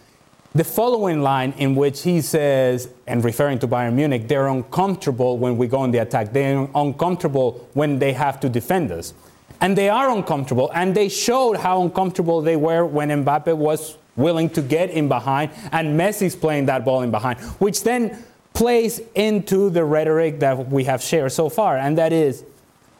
[0.55, 5.57] the following line in which he says, and referring to Bayern Munich, they're uncomfortable when
[5.57, 6.31] we go on the attack.
[6.31, 9.13] They're uncomfortable when they have to defend us.
[9.59, 14.49] And they are uncomfortable, and they showed how uncomfortable they were when Mbappe was willing
[14.51, 19.69] to get in behind, and Messi's playing that ball in behind, which then plays into
[19.69, 22.45] the rhetoric that we have shared so far, and that is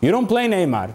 [0.02, 0.94] you don't play Neymar,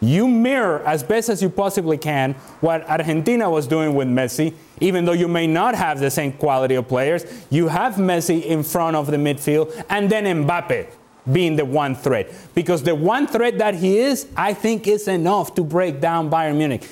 [0.00, 5.04] you mirror as best as you possibly can what Argentina was doing with Messi, even
[5.04, 7.24] though you may not have the same quality of players.
[7.50, 10.88] You have Messi in front of the midfield, and then Mbappe
[11.32, 12.32] being the one threat.
[12.54, 16.56] Because the one threat that he is, I think, is enough to break down Bayern
[16.56, 16.88] Munich.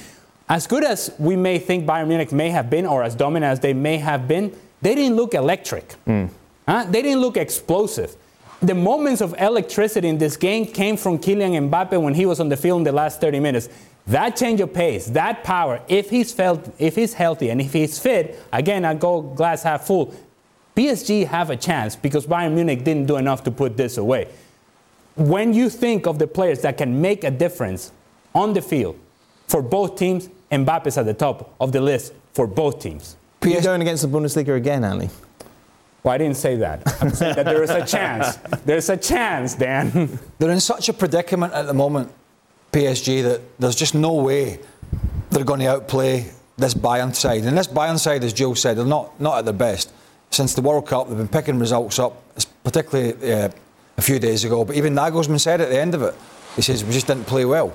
[0.48, 3.60] As good as we may think Bayern Munich may have been, or as dominant as
[3.60, 5.94] they may have been, they didn't look electric.
[6.06, 6.30] Mm.
[6.68, 6.84] Huh?
[6.88, 8.16] They didn't look explosive
[8.66, 12.48] the moments of electricity in this game came from Kylian Mbappe when he was on
[12.48, 13.68] the field in the last 30 minutes.
[14.06, 17.98] That change of pace, that power, if he's felt, if he's healthy and if he's
[17.98, 20.14] fit, again, I go glass half full.
[20.76, 24.28] PSG have a chance because Bayern Munich didn't do enough to put this away.
[25.16, 27.92] When you think of the players that can make a difference
[28.34, 28.98] on the field
[29.46, 33.16] for both teams, Mbappe's at the top of the list for both teams.
[33.42, 35.10] You're going against the Bundesliga again, Ali.
[36.02, 36.82] Well, I didn't say that.
[37.00, 38.36] I'm saying that there is a chance.
[38.66, 40.18] There's a chance, Dan.
[40.38, 42.12] they're in such a predicament at the moment,
[42.74, 44.58] PSG, that there's just no way
[45.30, 47.44] they're going to outplay this Bayern side.
[47.44, 49.92] And this Bayern side, as Joe said, they're not, not at their best.
[50.30, 52.20] Since the World Cup, they've been picking results up,
[52.64, 53.48] particularly uh,
[53.96, 54.64] a few days ago.
[54.64, 56.14] But even Nagelsmann said at the end of it,
[56.56, 57.72] he says, we just didn't play well.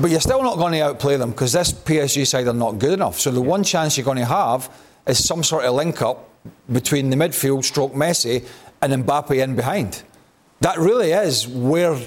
[0.00, 2.92] But you're still not going to outplay them because this PSG side are not good
[2.92, 3.18] enough.
[3.18, 4.70] So the one chance you're going to have
[5.06, 6.28] is some sort of link up
[6.72, 8.44] between the midfield stroke Messi
[8.80, 10.02] and Mbappe in behind.
[10.60, 11.98] That really is where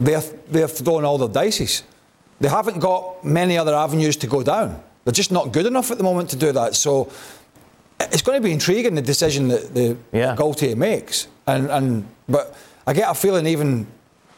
[0.00, 1.82] they're, they're throwing all their dices.
[2.40, 4.82] They haven't got many other avenues to go down.
[5.04, 6.74] They're just not good enough at the moment to do that.
[6.74, 7.12] So
[8.00, 10.34] it's going to be intriguing the decision that the yeah.
[10.34, 11.28] Galtier makes.
[11.46, 13.86] And, and but I get a feeling even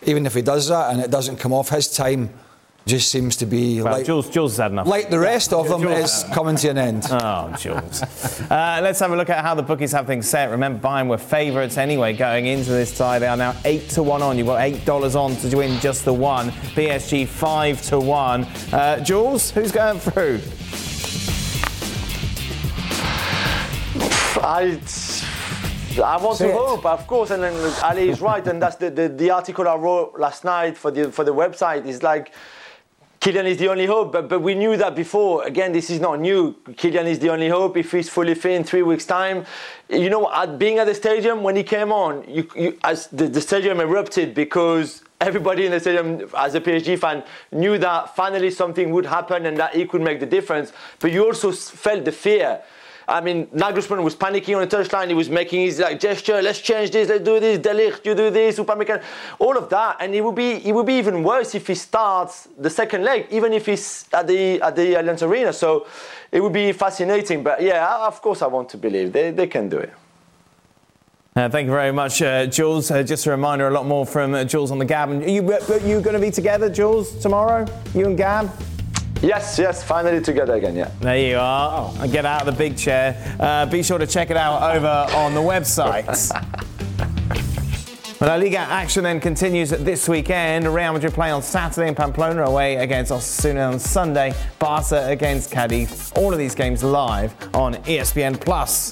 [0.04, 2.30] even if he does that and it doesn't come off, his time
[2.86, 4.86] just seems to be well, like Jules, Jules has had enough.
[4.86, 7.06] Like the rest of them, is coming to an end.
[7.12, 8.02] Oh, Jules.
[8.50, 10.50] uh, let's have a look at how the bookies have things set.
[10.50, 13.18] Remember, Bayern were favourites anyway going into this tie.
[13.18, 14.38] They are now eight to one on.
[14.38, 16.50] You've got eight dollars on to win just the one.
[16.50, 18.44] PSG five to one.
[18.72, 20.40] Uh, Jules, who's going through?
[24.42, 24.80] I.
[26.02, 29.10] I want to hope, of course, and then Ali is right, and that's the, the,
[29.10, 31.84] the article I wrote last night for the for the website.
[31.84, 32.32] Is like
[33.22, 35.44] Kylian is the only hope, but, but we knew that before.
[35.44, 36.54] Again, this is not new.
[36.70, 39.46] Kylian is the only hope if he's fully fit in three weeks' time.
[39.88, 43.28] You know, at being at the stadium when he came on, you, you, as the,
[43.28, 48.50] the stadium erupted because everybody in the stadium, as a PSG fan, knew that finally
[48.50, 50.72] something would happen and that he could make the difference.
[50.98, 52.60] But you also felt the fear.
[53.08, 55.08] I mean, Nagelsmann was panicking on the touchline.
[55.08, 56.40] He was making his like gesture.
[56.40, 57.08] Let's change this.
[57.08, 57.58] Let's do this.
[57.58, 58.58] De Ligt, you do this.
[58.58, 59.02] Upamecano,
[59.38, 59.96] all of that.
[60.00, 63.26] And it would be it would be even worse if he starts the second leg,
[63.30, 65.52] even if he's at the at the Allianz Arena.
[65.52, 65.86] So
[66.30, 67.42] it would be fascinating.
[67.42, 69.92] But yeah, of course, I want to believe they they can do it.
[71.34, 72.90] Uh, thank you very much, uh, Jules.
[72.90, 75.08] Uh, just a reminder, a lot more from uh, Jules on the Gab.
[75.08, 77.64] And are you, are you going to be together, Jules, tomorrow?
[77.94, 78.50] You and Gab?
[79.22, 80.90] Yes, yes, finally together again, yeah.
[81.00, 81.94] There you are.
[81.96, 82.08] Oh.
[82.08, 83.36] Get out of the big chair.
[83.38, 86.08] Uh, be sure to check it out over on the website.
[88.20, 90.66] La Liga action then continues this weekend.
[90.72, 94.34] Real Madrid play on Saturday in Pamplona away against Osasuna on Sunday.
[94.58, 96.12] Barca against Cadiz.
[96.16, 98.90] All of these games live on ESPN Plus.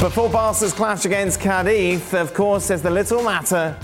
[0.00, 3.76] Before Barca's clash against Cadiz, of course, there's the little matter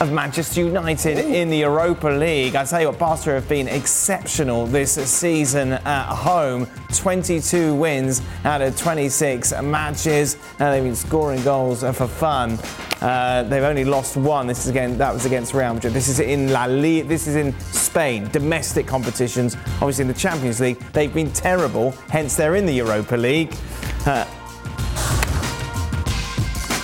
[0.00, 1.32] of Manchester United Ooh.
[1.32, 2.54] in the Europa League.
[2.54, 6.66] I tell you what, Barca have been exceptional this season at home.
[6.94, 10.36] 22 wins out of 26 matches.
[10.58, 12.58] and they've been scoring goals for fun.
[13.00, 14.46] Uh, they've only lost one.
[14.46, 15.94] This is again that was against Real Madrid.
[15.94, 17.08] This is in La Liga.
[17.08, 18.28] This is in Spain.
[18.30, 19.56] Domestic competitions.
[19.80, 21.92] Obviously in the Champions League, they've been terrible.
[22.10, 23.54] Hence they're in the Europa League.
[24.06, 24.26] Uh,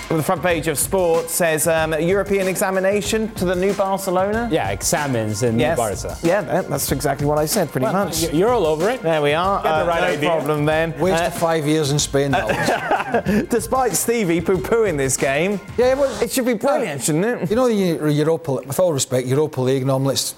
[0.09, 4.49] the front page of Sport says um, European examination to the new Barcelona.
[4.51, 5.77] Yeah, examines in yes.
[5.77, 6.17] Barca.
[6.23, 8.33] Yeah, that's exactly what I said, pretty well, much.
[8.33, 9.03] You're all over it.
[9.03, 9.63] There we are.
[9.63, 10.31] Got the right uh, no idea.
[10.31, 10.99] problem then.
[11.01, 12.31] Waste uh, five years in Spain.
[13.51, 17.51] despite Stevie poo-pooing this game, yeah, well, it should be brilliant, shouldn't it?
[17.51, 20.35] You know, the Europa, with all respect, Europa League normally it's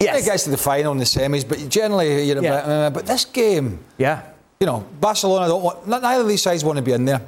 [0.00, 0.22] Yes.
[0.22, 2.54] It gets to the final and the semis, but generally you're yeah.
[2.54, 4.22] uh, but this game, yeah,
[4.58, 5.86] you know, Barcelona don't want.
[5.86, 7.20] Neither of these sides want to be in there.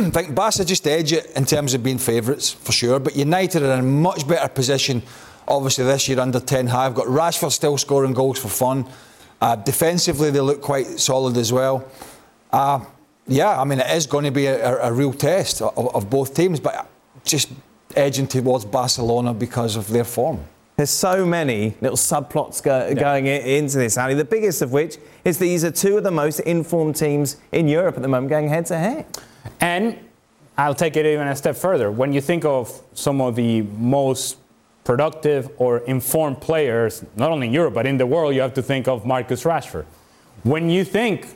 [0.00, 3.62] I think Barca just edge it in terms of being favourites for sure, but United
[3.62, 5.02] are in a much better position.
[5.46, 8.86] Obviously, this year under Ten Hag, got Rashford still scoring goals for fun.
[9.40, 11.86] Uh, defensively, they look quite solid as well.
[12.52, 12.84] Uh,
[13.26, 16.34] yeah, I mean, it is going to be a, a real test of, of, both
[16.34, 16.88] teams, but
[17.24, 17.50] just
[17.94, 20.40] edging towards Barcelona because of their form.
[20.76, 22.94] There's so many little subplots go, yeah.
[22.94, 24.14] going into this, Ali.
[24.14, 27.96] The biggest of which is these are two of the most informed teams in Europe
[27.96, 29.06] at the moment going head to head.
[29.60, 29.98] And
[30.56, 31.90] I'll take it even a step further.
[31.90, 34.36] When you think of some of the most
[34.84, 38.62] productive or informed players, not only in Europe, but in the world, you have to
[38.62, 39.86] think of Marcus Rashford.
[40.42, 41.28] When you think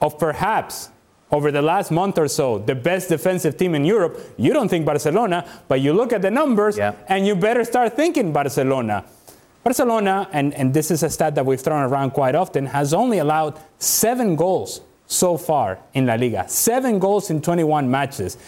[0.00, 0.90] of perhaps
[1.30, 4.84] over the last month or so, the best defensive team in Europe, you don't think
[4.84, 6.94] Barcelona, but you look at the numbers yeah.
[7.08, 9.04] and you better start thinking Barcelona.
[9.62, 13.18] Barcelona, and, and this is a stat that we've thrown around quite often, has only
[13.18, 16.48] allowed seven goals so far in La Liga.
[16.48, 18.38] Seven goals in 21 matches.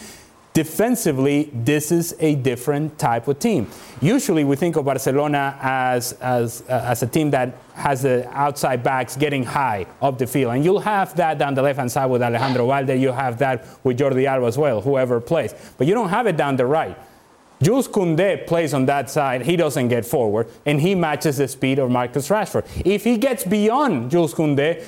[0.53, 3.67] Defensively, this is a different type of team.
[4.01, 8.83] Usually, we think of Barcelona as, as, uh, as a team that has the outside
[8.83, 10.53] backs getting high up the field.
[10.53, 12.99] And you'll have that down the left hand side with Alejandro Balde.
[12.99, 15.53] You have that with Jordi Alba as well, whoever plays.
[15.77, 16.97] But you don't have it down the right.
[17.61, 19.41] Jules Koundé plays on that side.
[19.43, 22.65] He doesn't get forward, and he matches the speed of Marcus Rashford.
[22.85, 24.83] If he gets beyond Jules Koundé,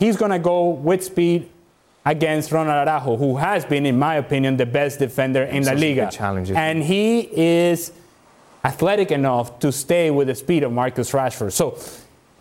[0.00, 1.48] he's going to go with speed
[2.04, 6.10] against Ronald Araujo, who has been, in my opinion, the best defender in La Liga.
[6.56, 7.92] And he is
[8.64, 11.52] athletic enough to stay with the speed of Marcus Rashford.
[11.52, 11.78] So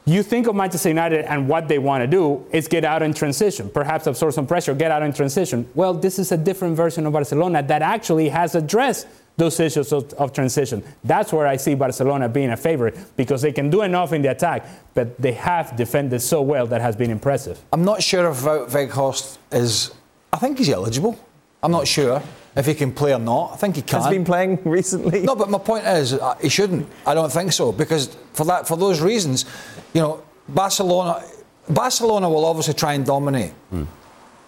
[0.06, 3.14] you think of Manchester United and what they want to do is get out in
[3.14, 5.70] transition, perhaps absorb some pressure, get out in transition.
[5.76, 9.08] Well, this is a different version of Barcelona that actually has addressed
[9.40, 10.84] those issues of, of, transition.
[11.04, 14.32] That's where I see Barcelona being a favorite because they can do enough in the
[14.32, 17.60] attack, but they have defended so well that has been impressive.
[17.74, 19.92] I'm not sure if Weghorst is.
[20.32, 21.18] I think he's eligible.
[21.64, 22.22] I'm not sure
[22.56, 23.54] if he can play or not.
[23.54, 24.02] I think he can.
[24.02, 25.22] Has been playing recently.
[25.22, 26.88] No, but my point is uh, he shouldn't.
[27.08, 29.46] I don't think so because for that for those reasons,
[29.94, 31.24] you know, Barcelona.
[31.70, 33.54] Barcelona will obviously try and dominate.
[33.72, 33.86] Mm.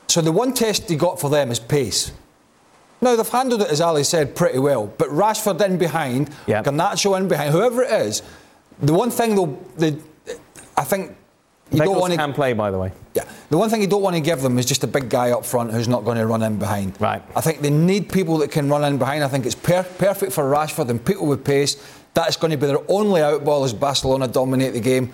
[0.07, 2.11] So the one test he got for them is pace.
[3.02, 4.88] Now, they've handled it, as Ali said, pretty well.
[4.97, 6.66] But Rashford in behind, yep.
[6.66, 8.22] Garnacho in behind, whoever it is,
[8.80, 9.97] the one thing they'll, they,
[10.78, 11.16] I think
[11.72, 12.91] you don't want to can play, by the way.
[13.16, 15.32] Yeah, the one thing you don't want to give them is just a big guy
[15.32, 16.99] up front who's not going to run in behind.
[16.99, 17.22] Right.
[17.36, 19.24] I think they need people that can run in behind.
[19.24, 21.82] I think it's per- perfect for Rashford and people with pace.
[22.14, 25.14] That's going to be their only outball as Barcelona dominate the game,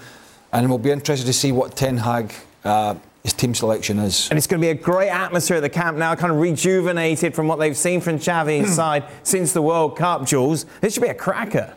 [0.52, 2.34] and we'll be interested to see what Ten Hag
[2.64, 4.30] uh, his team selection is.
[4.30, 7.36] And it's going to be a great atmosphere at the camp now, kind of rejuvenated
[7.36, 10.66] from what they've seen from Xavi's side since the World Cup, Jules.
[10.82, 11.74] This should be a cracker.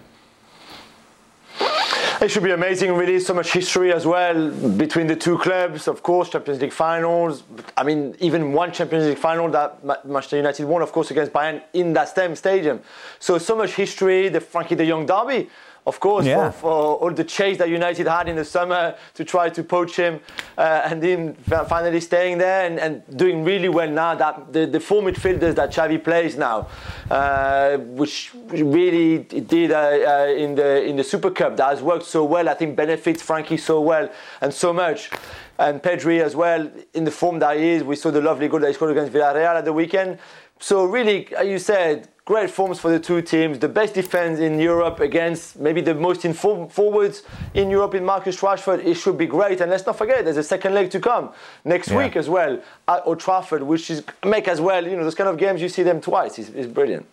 [2.20, 3.18] It should be amazing, really.
[3.18, 7.44] So much history as well between the two clubs, of course, Champions League finals.
[7.78, 11.62] I mean, even one Champions League final that Manchester United won, of course, against Bayern
[11.72, 12.80] in that same stadium.
[13.20, 15.48] So, so much history, the Frankie de Jong derby
[15.86, 16.50] of course, yeah.
[16.50, 19.96] for, for, all the chase that United had in the summer to try to poach
[19.96, 20.20] him,
[20.58, 24.14] uh, and then finally staying there and, and, doing really well now.
[24.14, 26.68] That the, the four midfielders that Xavi plays now,
[27.10, 32.04] uh, which really did uh, uh, in the in the Super Cup, that has worked
[32.04, 32.48] so well.
[32.48, 34.10] I think benefits Frankie so well
[34.40, 35.10] and so much.
[35.58, 37.84] And Pedri as well in the form that he is.
[37.84, 40.18] We saw the lovely goal that he scored against Villarreal at the weekend.
[40.58, 43.58] So really, as you said, great forms for the two teams.
[43.58, 47.24] The best defense in Europe against maybe the most informed forwards
[47.54, 48.84] in Europe in Marcus Rashford.
[48.84, 49.60] It should be great.
[49.60, 51.32] And let's not forget, there's a second leg to come
[51.64, 51.98] next yeah.
[51.98, 54.86] week as well at Old Trafford, which is make as well.
[54.86, 56.38] You know, those kind of games you see them twice.
[56.38, 57.04] is, is brilliant.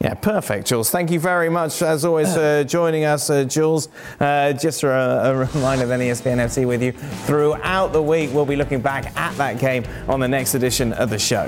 [0.00, 0.90] Yeah, perfect, Jules.
[0.90, 3.88] Thank you very much, as always, for joining us, uh, Jules.
[4.18, 6.92] Uh, just for a, a reminder, then ESPN FC with you
[7.26, 8.30] throughout the week.
[8.32, 11.46] We'll be looking back at that game on the next edition of the show.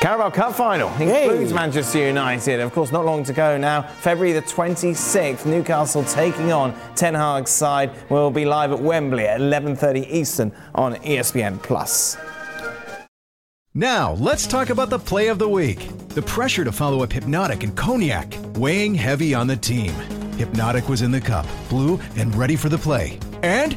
[0.00, 1.54] Carabao Cup final includes hey.
[1.54, 2.58] Manchester United.
[2.60, 3.82] Of course, not long to go now.
[3.82, 7.90] February the 26th, Newcastle taking on Ten Hag's side.
[8.08, 12.16] We'll be live at Wembley at 11:30 Eastern on ESPN Plus.
[13.74, 15.86] Now, let's talk about the play of the week.
[16.08, 19.92] The pressure to follow up Hypnotic and Cognac, weighing heavy on the team.
[20.38, 23.18] Hypnotic was in the cup, blue, and ready for the play.
[23.42, 23.76] And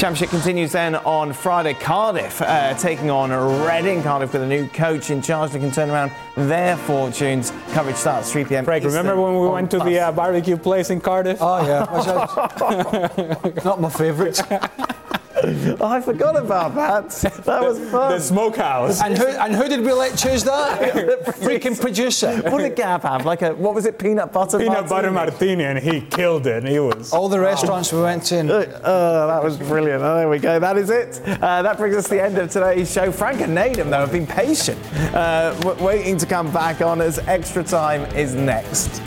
[0.00, 1.74] Championship continues then on Friday.
[1.74, 3.30] Cardiff uh, taking on
[3.66, 4.02] Reading.
[4.02, 7.52] Cardiff with a new coach in charge that can turn around their fortunes.
[7.72, 8.64] Coverage starts 3 p.m.
[8.64, 11.36] Craig, remember when we went to the uh, barbecue place in Cardiff?
[11.42, 11.84] Oh yeah,
[13.62, 14.40] not my favourite.
[15.80, 17.10] oh, I forgot about that.
[17.44, 18.12] That was fun.
[18.12, 19.00] the smokehouse.
[19.02, 20.94] And who, and who did we let choose that?
[20.94, 22.36] the freaking producer.
[22.50, 23.24] What did Gab have?
[23.24, 24.88] Like a, what was it, peanut butter Peanut martini?
[24.88, 26.64] butter martini, and he killed it.
[26.64, 27.12] He was.
[27.12, 28.40] All the restaurants we went to.
[28.84, 30.02] Oh, that was brilliant.
[30.02, 30.58] Oh, there we go.
[30.58, 31.20] That is it.
[31.26, 33.10] Uh, that brings us to the end of today's show.
[33.10, 34.78] Frank and Nedum, though, have been patient,
[35.14, 39.02] uh, waiting to come back on as extra time is next.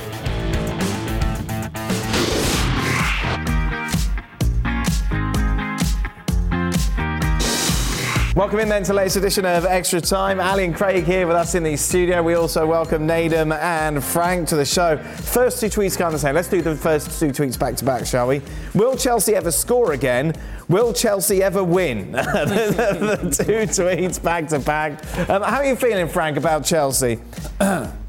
[8.35, 10.39] Welcome in then to latest edition of Extra Time.
[10.39, 12.23] Ali and Craig here with us in the studio.
[12.23, 14.97] We also welcome Nedum and Frank to the show.
[14.97, 16.33] First two tweets come the same.
[16.33, 18.41] Let's do the first two tweets back to back, shall we?
[18.73, 20.33] Will Chelsea ever score again?
[20.67, 22.13] Will Chelsea ever win?
[22.13, 24.93] the, the, two tweets back to back.
[25.29, 27.19] Um, how are you feeling, Frank, about Chelsea?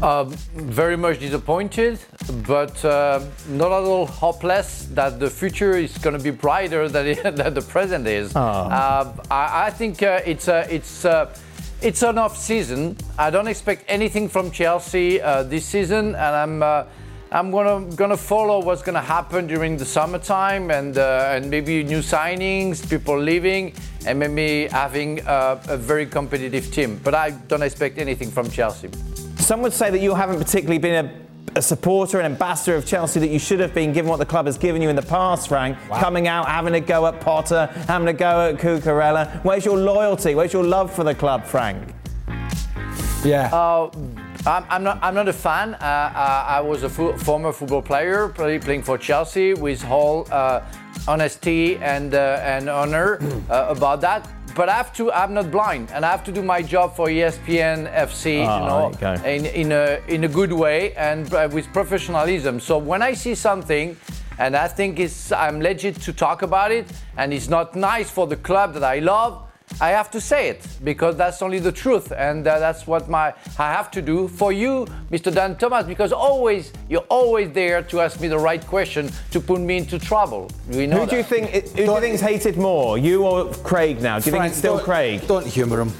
[0.00, 0.22] Uh,
[0.54, 1.98] very much disappointed,
[2.46, 7.06] but uh, not at all hopeless that the future is going to be brighter than,
[7.08, 8.34] it, than, the present is.
[8.36, 8.40] Oh.
[8.40, 11.34] Uh, I, I, think uh, it's a, it's a,
[11.82, 12.96] it's an off season.
[13.18, 16.84] I don't expect anything from Chelsea uh, this season, and I'm uh,
[17.32, 22.88] I'm gonna gonna follow what's gonna happen during the summertime and and maybe new signings,
[22.88, 23.74] people leaving,
[24.06, 27.00] and maybe having a very competitive team.
[27.02, 28.90] But I don't expect anything from Chelsea.
[29.48, 33.18] Some would say that you haven't particularly been a, a supporter and ambassador of Chelsea
[33.20, 35.48] that you should have been, given what the club has given you in the past,
[35.48, 35.78] Frank.
[35.88, 36.00] Wow.
[36.00, 39.42] Coming out, having a go at Potter, having a go at Cucurella.
[39.44, 40.34] Where's your loyalty?
[40.34, 41.94] Where's your love for the club, Frank?
[43.24, 43.48] Yeah.
[43.50, 43.90] Uh,
[44.44, 44.98] I'm, I'm, not.
[45.02, 45.76] I'm not a fan.
[45.76, 50.60] Uh, uh, I was a fo- former football player, playing for Chelsea, with whole uh,
[51.06, 53.18] honesty and uh, and honor
[53.48, 54.28] uh, about that
[54.58, 55.12] but I have to.
[55.12, 58.90] I'm not blind, and I have to do my job for ESPN FC, you know,
[59.00, 62.58] you in in a in a good way and uh, with professionalism.
[62.58, 63.96] So when I see something,
[64.38, 66.86] and I think it's I'm legit to talk about it,
[67.16, 69.47] and it's not nice for the club that I love.
[69.80, 73.32] I have to say it because that's only the truth, and uh, that's what my
[73.58, 75.32] I have to do for you, Mr.
[75.32, 79.60] Dan Thomas, because always you're always there to ask me the right question to put
[79.60, 80.50] me into trouble.
[80.70, 81.28] We know Who do you that.
[81.28, 81.50] think?
[81.50, 84.00] Who do you think's hated more, you or Craig?
[84.02, 85.26] Now, do you think it's still don't- Craig?
[85.26, 85.92] Don't humour him.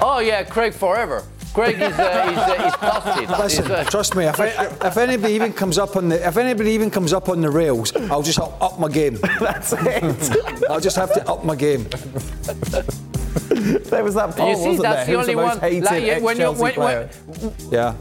[0.00, 1.22] Oh yeah, Craig forever.
[1.54, 3.30] Craig is uh, is, uh, is past it.
[3.30, 4.24] Listen, He's, uh, trust me.
[4.24, 7.50] If, if anybody even comes up on the if anybody even comes up on the
[7.50, 9.18] rails, I'll just up, up my game.
[9.40, 10.64] That's it.
[10.68, 11.84] I'll just have to up my game.
[13.84, 15.06] there was that poll, you see, wasn't that's there?
[15.06, 15.70] the Who's only the most one.
[15.70, 17.94] hated Like, when when, when, Yeah.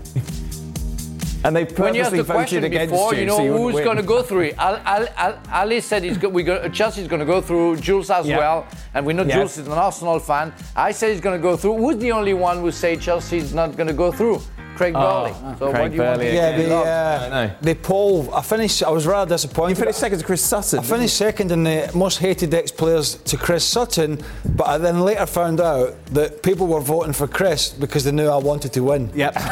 [1.44, 3.54] And they when you asked the voted question against before, you, you know so you
[3.54, 4.56] who's going to go through it.
[4.58, 7.78] Al, Al, Al, Ali said he's go, we go, Chelsea's going to go through.
[7.78, 8.38] Jules as Yeah.
[8.38, 9.36] well, and we know Yes.
[9.36, 10.54] Jules is an Arsenal fan.
[10.76, 11.78] I said he's going to go through.
[11.78, 14.41] Who's the only one who say Chelsea's not going to go through?
[14.84, 15.32] Craig Burley.
[15.32, 16.60] So Oh, Craig what do you Burley me to Yeah, again.
[16.60, 16.70] say?
[16.70, 17.54] the, uh, I know.
[17.62, 18.34] the poll.
[18.36, 18.84] I finished.
[18.84, 19.78] I was rather disappointed.
[19.78, 20.80] You finished second to Chris Sutton.
[20.80, 24.20] I finished second in the most hated ex-players to Chris Sutton,
[24.56, 28.28] but I then later found out that people were voting for Chris because they knew
[28.28, 29.10] I wanted to win.
[29.16, 29.34] Yep.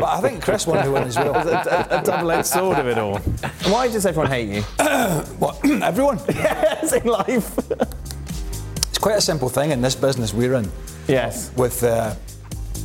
[0.00, 1.34] But I think Chris wanted to win as well.
[1.36, 3.18] a, a double-edged sword of it all.
[3.70, 4.62] Why does everyone hate you?
[5.38, 5.58] What?
[5.82, 6.18] Everyone.
[6.28, 7.58] yes, in life.
[8.88, 10.70] It's quite a simple thing in this business we're in.
[11.08, 11.50] Yes.
[11.56, 12.14] with uh,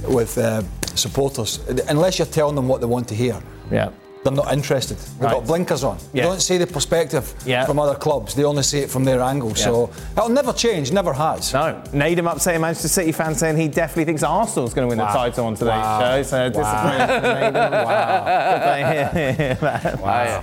[0.07, 0.61] with uh,
[0.97, 1.59] supporters.
[1.89, 3.37] Unless you're telling them what they want to hear,
[3.71, 3.89] Yeah.
[4.23, 4.97] they're not interested.
[4.97, 5.33] They've Right.
[5.33, 5.97] got blinkers on.
[6.13, 7.65] They don't see the perspective Yeah.
[7.65, 8.33] from other clubs.
[8.33, 9.53] They only see it from their angle.
[9.55, 10.91] So it'll never change.
[10.91, 11.53] Never has.
[11.53, 15.05] No, Nedum upsetting Manchester City fan saying he definitely thinks Arsenal's going to win the
[15.13, 15.99] title on today's Wow.
[15.99, 16.23] show.
[16.23, 17.85] So disappointed for Nedum.
[17.85, 18.51] Wow.
[18.51, 20.03] Good to hear that.
[20.03, 20.41] I-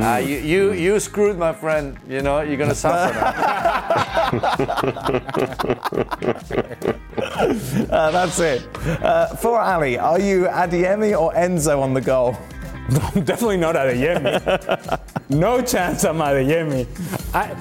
[0.00, 1.98] Ah, you, you, you screwed my friend.
[2.08, 3.34] You know, you're going to suffer now.
[7.90, 8.62] Uh, that's it.
[8.86, 12.36] Uh, for Ali, are you Adeyemi or Enzo on the goal?
[13.14, 15.00] I'm definitely not Adeyemi.
[15.30, 16.86] no chance I'm Adeyemi.
[17.34, 17.56] I,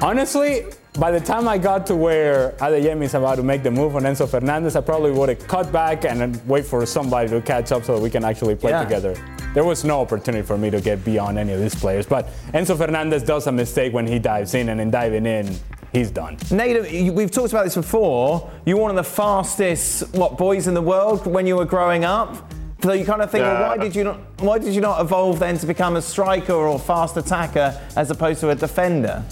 [0.00, 0.66] honestly,
[0.98, 4.02] by the time I got to where Adeyemi is about to make the move on
[4.02, 7.84] Enzo Fernandez, I probably would have cut back and wait for somebody to catch up
[7.84, 8.84] so that we can actually play Yeah.
[8.84, 9.14] together.
[9.54, 12.06] There was no opportunity for me to get beyond any of these players.
[12.06, 15.54] But Enzo Fernandez does a mistake when he dives in, and in diving in,
[15.92, 16.36] he's done.
[16.50, 18.50] You- we've talked about this before.
[18.64, 22.52] You're one of the fastest what boys in the world when you were growing up.
[22.82, 24.18] So you kind of think, well, why did you not?
[24.40, 28.40] Why did you not evolve then to become a striker or fast attacker as opposed
[28.40, 29.22] to a defender?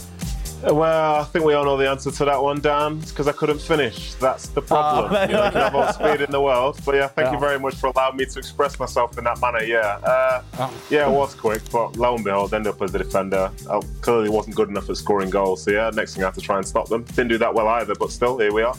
[0.62, 2.98] Well, I think we all know the answer to that one, Dan.
[2.98, 4.14] It's because I couldn't finish.
[4.14, 5.12] That's the problem.
[5.14, 5.22] Oh.
[5.22, 6.78] you, know, you can have all speed in the world.
[6.84, 9.62] But yeah, thank you very much for allowing me to express myself in that manner.
[9.62, 10.42] Yeah, uh,
[10.90, 13.50] yeah, it was quick, but lo and behold, ended up as a defender.
[13.70, 15.62] I clearly wasn't good enough at scoring goals.
[15.62, 17.04] So yeah, next thing I have to try and stop them.
[17.04, 18.76] Didn't do that well either, but still, here we are.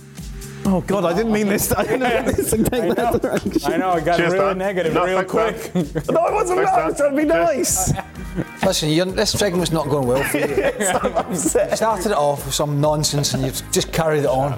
[0.64, 1.74] Oh God, I didn't mean this.
[1.74, 3.74] I didn't mean this to take that direction.
[3.74, 4.58] I know, it got Cheers, really Dan.
[4.58, 6.06] negative No, real thanks, quick.
[6.12, 6.60] No, I wasn't.
[6.60, 7.14] Thanks, I was Dan.
[7.14, 7.94] trying to be nice.
[8.64, 10.64] Listen, you're, this segment's not going well for you.
[10.88, 11.76] I'm upset.
[11.78, 14.54] Started it off with some nonsense and you've just carried it on.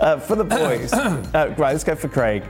[0.00, 2.42] Uh, for the boys, uh, right, let's go for Craig.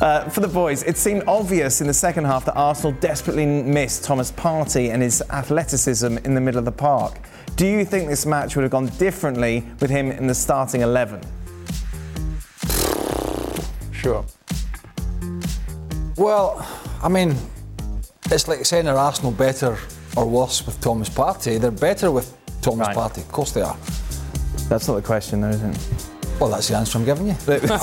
[0.00, 4.04] Uh, for the boys, it seemed obvious in the second half that Arsenal desperately missed
[4.04, 7.20] Thomas Partey and his athleticism in the middle of the park.
[7.56, 11.20] Do you think this match would have gone differently with him in the starting 11?
[14.02, 14.24] Sure.
[16.16, 16.66] Well,
[17.02, 17.36] I mean,
[18.32, 19.78] it's like saying are Arsenal better
[20.16, 21.60] or worse with Thomas Partey?
[21.60, 22.96] They're better with Thomas Right.
[22.96, 23.18] Partey.
[23.18, 23.76] Of course they are.
[24.68, 25.78] That's not the question, though, is it?
[26.40, 27.36] Well, that's the answer I'm giving you.
[27.46, 27.76] I, mean, I,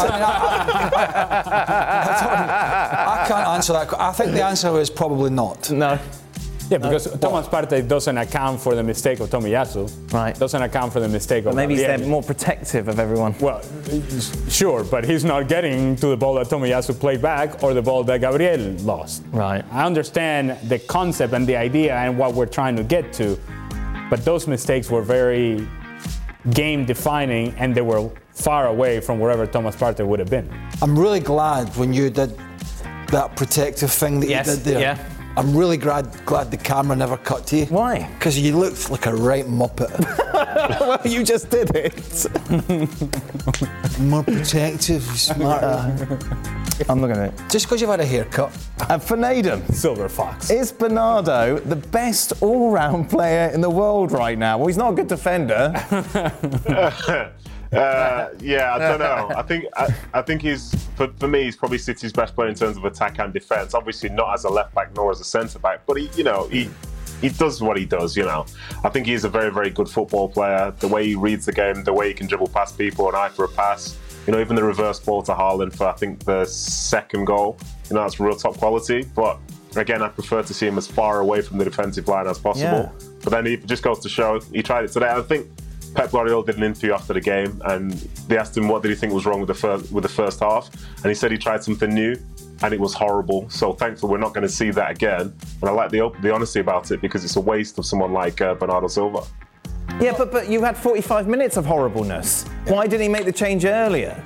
[3.15, 3.93] I I can't answer that.
[3.97, 5.71] I think the answer is probably not.
[5.71, 5.97] No.
[6.69, 10.13] Yeah, because Thomas Partey doesn't account for the mistake of Tomiyasu.
[10.13, 10.37] Right.
[10.37, 11.97] Doesn't account for the mistake of Maybe he's Adeyemi.
[11.99, 13.33] there more protective of everyone.
[13.39, 13.61] Well,
[14.49, 18.03] sure, but he's not getting to the ball that Tomiyasu played back or the ball
[18.03, 19.23] that Gabriel lost.
[19.31, 19.63] Right.
[19.71, 23.37] I understand the concept and the idea and what we're trying to get to,
[24.09, 25.67] but those mistakes were very
[26.51, 30.49] game defining and they were far away from wherever Thomas Partey would have been.
[30.81, 32.37] I'm really glad when you did
[33.07, 34.79] that protective thing that Yes, you did there.
[34.79, 34.97] yeah.
[35.39, 37.65] I'm really glad glad the camera never cut to you.
[37.67, 38.09] Why?
[38.15, 39.97] Because you looked like a right muppet.
[40.81, 41.95] well, you just did it.
[44.01, 46.19] More protective, smarter.
[46.89, 47.41] I'm looking at it.
[47.49, 48.51] Just because you've had a haircut.
[48.81, 50.49] Uh, for Nedum, Silver Fox.
[50.49, 54.57] is Bernardo the best all-round player in the world right now?
[54.57, 55.71] Well, he's not a good defender.
[57.71, 59.31] Uh, yeah, I don't know.
[59.35, 62.55] I think I, I think he's for, for me he's probably City's best player in
[62.55, 63.73] terms of attack and defence.
[63.73, 66.47] Obviously not as a left back nor as a centre back, but he you know
[66.47, 66.69] he
[67.21, 68.17] he does what he does.
[68.17, 68.45] You know,
[68.83, 70.73] I think he's a very very good football player.
[70.79, 73.29] The way he reads the game, the way he can dribble past people, an eye
[73.29, 73.97] for a pass.
[74.25, 77.57] You know, even the reverse ball to Haaland for I think the second goal.
[77.89, 79.07] You know, that's real top quality.
[79.15, 79.37] But
[79.75, 82.91] again, I prefer to see him as far away from the defensive line as possible.
[82.99, 83.07] Yeah.
[83.23, 85.09] But then it just goes to show he tried it today.
[85.09, 85.47] I think
[85.95, 87.93] Pep Guardiola did an interview after the game, and
[88.27, 90.39] they asked him what did he think was wrong with the first with the first
[90.39, 92.15] half, and he said he tried something new,
[92.61, 93.49] and it was horrible.
[93.49, 95.33] So thankfully, we're not going to see that again.
[95.61, 98.41] And I like the the honesty about it because it's a waste of someone like
[98.41, 99.23] uh, Bernardo Silva.
[99.99, 102.43] Yeah, but but you had 45 minutes of horribleness.
[102.67, 104.23] Why didn't he make the change earlier?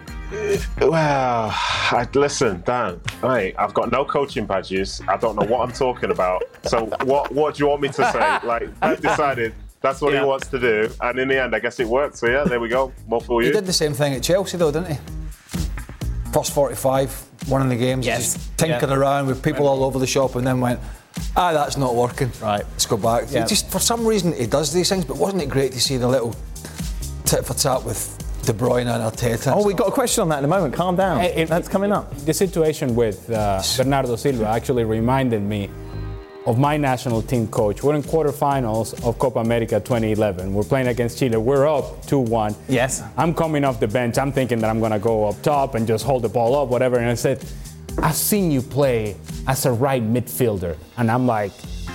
[0.80, 3.00] Well, I, listen, Dan.
[3.22, 5.00] Hey, I've got no coaching badges.
[5.08, 6.44] I don't know what I'm talking about.
[6.64, 8.40] So what what do you want me to say?
[8.44, 9.54] Like I've decided
[9.84, 10.22] that's what Yeah.
[10.22, 12.18] he wants to do, and in the end, I guess it worked.
[12.18, 12.92] So yeah, there we go.
[13.08, 14.98] More for He did the same thing at Chelsea, though, didn't he?
[16.32, 18.34] First 45, one winning the games, Yes.
[18.34, 18.96] just tinkered Yeah.
[18.96, 20.80] around with people all over the shop, and then went,
[21.36, 22.32] ah, that's not working.
[22.42, 22.64] Right.
[22.72, 23.26] Let's go back.
[23.30, 23.46] Yeah.
[23.46, 26.08] Just for some reason, he does these things, but wasn't it great to see the
[26.08, 26.34] little
[27.26, 29.52] tit for tat with De Bruyne and Arteta?
[29.54, 30.74] Oh, we've got a question on that in a moment.
[30.74, 31.20] Calm down.
[31.22, 32.16] It- it- That's coming up.
[32.26, 35.70] The situation with uh, Bernardo Silva actually reminded me
[36.46, 37.84] of my national team coach.
[37.84, 40.54] We're in quarterfinals of Copa America 2011.
[40.54, 41.38] We're playing against Chile.
[41.38, 42.56] We're up 2-1.
[42.68, 43.02] Yes.
[43.18, 44.18] I'm coming off the bench.
[44.18, 46.68] I'm thinking that I'm going to go up top and just hold the ball up,
[46.70, 46.98] whatever.
[46.98, 47.44] And I said,
[48.02, 49.16] I've seen you play
[49.48, 50.76] as a right midfielder.
[50.98, 51.52] And I'm like,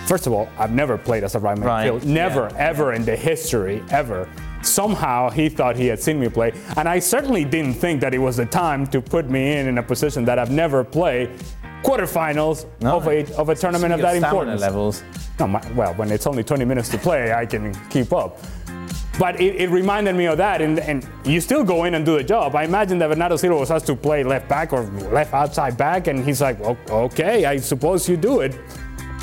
[0.07, 1.93] first of all, I've never played as a right Right.
[1.93, 2.05] midfielder.
[2.07, 4.29] Never, ever in the history, ever.
[4.62, 6.53] Somehow he thought he had seen me play.
[6.77, 9.79] And I certainly didn't think that it was the time to put me in in
[9.79, 11.31] a position that I've never played.
[11.83, 12.97] Quarterfinals No.
[12.97, 14.61] of, a, of a tournament of that importance.
[14.61, 15.03] levels.
[15.39, 18.39] No, my, well, when it's only 20 minutes to play, I can keep up.
[19.19, 22.17] But it, it reminded me of that, and, and you still go in and do
[22.17, 22.55] the job.
[22.55, 26.07] I imagine that Bernardo Silva was asked to play left back or left outside back,
[26.07, 28.57] and he's like, well, okay, I suppose you do it.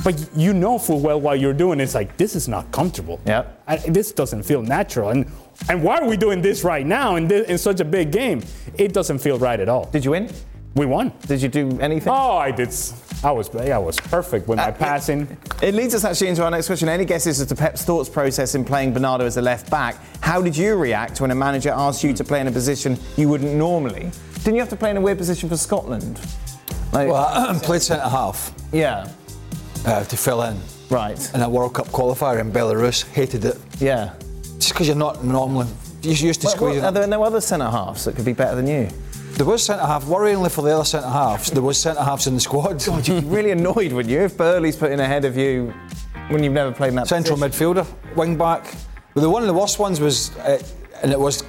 [0.04, 1.80] But you know full well what you're doing.
[1.80, 3.20] It's like, this is not comfortable.
[3.26, 3.64] Yep.
[3.68, 5.10] I, this doesn't feel natural.
[5.10, 5.32] And,
[5.70, 8.44] and why are we doing this right now in, this, in such a big game?
[8.78, 9.86] It doesn't feel right at all.
[9.86, 10.30] Did you win?
[10.76, 11.14] We won.
[11.26, 12.12] Did you do anything?
[12.12, 12.68] Oh, I did.
[13.24, 15.38] I was, I was perfect with my passing.
[15.62, 16.90] It leads us actually into our next question.
[16.90, 19.96] Any guesses as to Pep's thoughts process in playing Bernardo as a left back?
[20.20, 23.30] How did you react when a manager asked you to play in a position you
[23.30, 24.12] wouldn't normally?
[24.44, 26.20] Didn't you have to play in a weird position for Scotland?
[26.92, 29.10] Like, Well, I played centre half yeah,
[29.86, 31.34] uh, to fill in right.
[31.34, 33.06] in a World Cup qualifier in Belarus.
[33.12, 33.58] Hated it.
[33.80, 34.14] Yeah.
[34.60, 35.68] Just because you're not normally
[36.02, 36.50] you're used to squeezing.
[36.50, 36.84] what- squeezing.
[36.86, 38.90] are there no other centre halves that could be better than you?
[39.36, 40.06] There was centre half.
[40.06, 42.84] Worryingly for the other centre halves, there was centre halves in the squad.
[42.86, 45.74] God, You'd be really annoyed, wouldn't you, if Burley's putting ahead of you
[46.30, 47.76] when you've never played in that Central position?
[47.76, 48.64] midfielder, wing back.
[49.14, 50.62] But the one of the worst ones was, uh,
[51.04, 51.44] and it was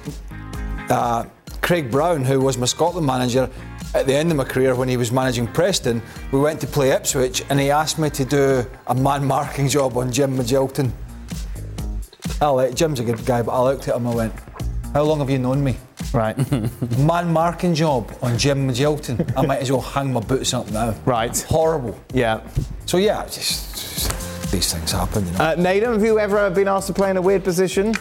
[0.89, 1.25] uh,
[1.61, 3.49] Craig Brown, who was my Scotland manager
[3.95, 6.01] at the end of my career when he was managing Preston.
[6.33, 9.95] We went to play Ipswich, and he asked me to do a man marking job
[9.95, 10.91] on Jim Magilton.
[12.41, 14.33] I like Jim's a good guy, but I looked at him and I went,
[14.93, 15.77] "How long have you known me?"
[16.13, 16.35] Right.
[16.99, 19.33] Man marking job on Jim Magilton.
[19.35, 20.95] I might as well hang my boots up now.
[21.05, 21.37] Right.
[21.49, 21.99] Horrible.
[22.13, 22.41] yeah.
[22.85, 25.39] So yeah, just, just these things happen, you know.
[25.39, 27.93] Uh, Nathan, have you ever been asked to play in a weird position?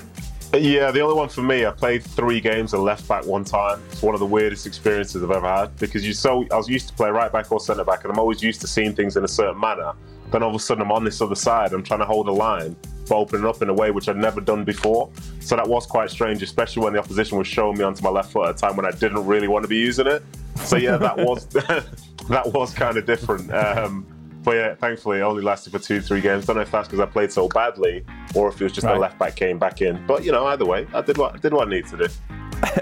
[0.55, 3.83] Yeah, the only one for me, I played three games at left back one time.
[3.91, 6.89] It's one of the weirdest experiences I've ever had because you so I was used
[6.89, 9.24] to play right back or centre back, and I'm always used to seeing things in
[9.24, 9.93] a certain manner.
[10.31, 11.73] Then all of a sudden, I'm on this other side.
[11.73, 12.77] I'm trying to hold a line,
[13.09, 15.11] but opening up in a way which I'd never done before.
[15.40, 18.32] So that was quite strange, especially when the opposition was showing me onto my left
[18.32, 20.23] foot at a time when I didn't really want to be using it.
[20.65, 21.47] So yeah, that was
[22.28, 23.53] that was kind of different.
[23.53, 24.07] Um,
[24.43, 26.47] but yeah, thankfully, it only lasted for two, three games.
[26.47, 28.05] Don't know if that's because I played so badly
[28.35, 28.94] or if it was just Right.
[28.94, 30.05] the left back came back in.
[30.07, 32.09] But you know, either way, I did what I did what I needed to do.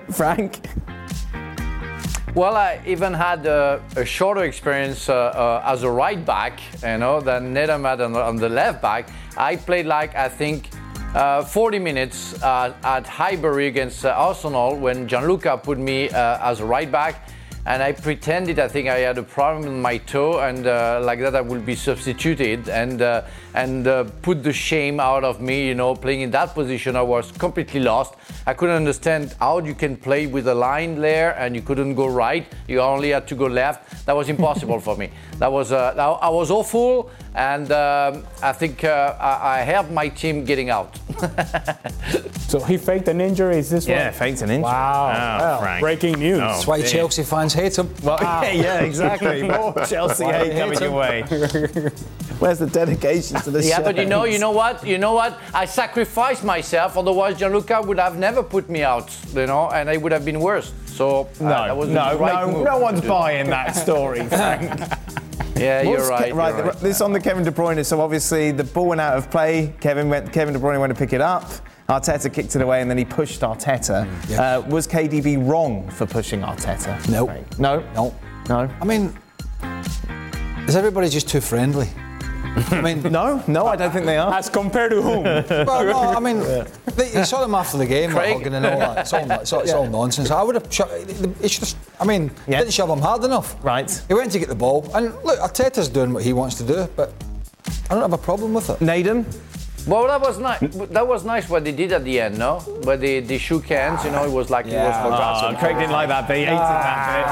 [0.13, 0.61] Frank?
[2.35, 6.99] Well, I even had a, a shorter experience uh, uh, as a right back, you
[6.99, 9.09] know, than Nedum had on the, on the left back.
[9.37, 10.69] I played like I think
[11.15, 16.59] uh, 40 minutes uh, at Highbury against uh, Arsenal when Gianluca put me uh, as
[16.59, 17.24] a right back.
[17.67, 21.21] And I pretended I think I had a problem with my toe, and uh, like
[21.21, 23.23] that I would be substituted and uh,
[23.55, 25.69] and uh, put the shame out of me.
[25.69, 28.15] You know, playing in that position, I was completely lost.
[28.47, 32.07] I couldn't understand how you can play with a line there and you couldn't go
[32.07, 32.47] right.
[32.69, 34.05] You only had to go left.
[34.05, 35.09] That was impossible for me.
[35.39, 39.91] That was uh, I I was awful, and um, I think uh, I, I helped
[39.91, 40.99] my team getting out.
[42.49, 43.59] So he faked an injury.
[43.59, 43.97] Is this one?
[43.97, 44.63] Yeah, faked an injury.
[44.63, 45.07] Wow.
[45.11, 45.81] Oh, Well, Frank.
[45.81, 46.39] breaking news.
[46.39, 46.47] Oh.
[46.49, 47.89] That's why Chelsea fans hate him.
[48.03, 49.43] Well, yeah, yeah, exactly.
[49.49, 50.83] More Chelsea Why hate hate coming him?
[50.83, 51.23] your way.
[52.39, 55.39] Where's the dedication to the Yeah, but you know, you know what, you know what?
[55.55, 56.97] I sacrificed myself.
[56.99, 59.17] Otherwise, Gianluca would have never put me out.
[59.33, 60.73] You know, and it would have been worse.
[60.87, 64.81] So uh, No, that was no, right no, no one's buying that story, Frank.
[65.57, 66.33] Yeah, you're What's right.
[66.33, 66.77] Ke- right, you're right.
[66.81, 67.85] This on the Kevin De Bruyne.
[67.85, 69.73] So obviously the ball went out of play.
[69.81, 70.33] Kevin went.
[70.33, 71.45] Kevin De Bruyne went to pick it up.
[71.89, 74.09] Arteta kicked it away, and then he pushed Arteta.
[74.29, 74.59] yeah.
[74.59, 77.09] Uh, was KDB wrong for pushing Arteta?
[77.11, 77.27] No.
[77.27, 77.59] Right.
[77.59, 77.81] No.
[77.95, 78.15] No.
[78.49, 78.71] No.
[78.81, 79.13] I mean,
[80.67, 81.89] is everybody just too friendly?
[82.71, 84.33] I mean, No, no, I don't think they are.
[84.33, 85.25] As compared to whom?
[85.67, 86.39] well, no, I mean,
[86.97, 88.99] they, you saw them after the game, like, hugging and all that.
[88.99, 90.31] It's all, it's all, it's all nonsense.
[90.31, 90.67] I would have.
[90.73, 90.83] Sh-
[91.43, 91.75] he should have.
[92.01, 92.61] I mean, Yeah.
[92.61, 93.63] didn't shove him hard enough.
[93.65, 93.91] Right.
[94.09, 96.89] He went to get the ball, and look, Arteta's doing what he wants to do,
[96.97, 97.13] but
[97.91, 98.79] I don't have a problem with it.
[98.79, 99.25] Nedum?
[99.87, 100.61] Well, that was nice.
[100.61, 102.61] That was nice what they did at the end, no?
[102.85, 105.77] Where they, they shook hands, you know, it was like it was for Oh, Craig
[105.77, 106.39] didn't like that bit.
[106.39, 107.25] He hated that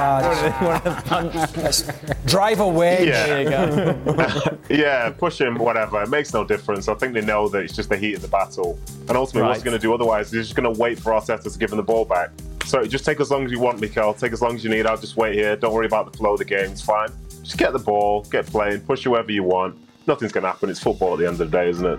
[1.11, 2.17] ah, bit.
[2.27, 3.07] Drive away.
[3.07, 3.27] Yeah.
[3.27, 4.59] There you go.
[4.71, 6.03] Yeah, push him, whatever.
[6.03, 6.89] It makes no difference.
[6.89, 8.79] I think they know that it's just the heat of the battle.
[9.09, 9.65] And ultimately, what's Right.
[9.65, 10.31] he going to do otherwise?
[10.33, 12.31] He's just going to wait for Arteta to give him the ball back.
[12.65, 14.15] So just take as long as you want, Mikel.
[14.15, 14.87] Take as long as you need.
[14.87, 15.57] I'll just wait here.
[15.57, 16.71] Don't worry about the flow of the game.
[16.71, 17.09] It's fine.
[17.43, 19.77] Just get the ball, get playing, push whoever you want.
[20.07, 20.71] Nothing's going to happen.
[20.71, 21.99] It's football at the end of the day, isn't it?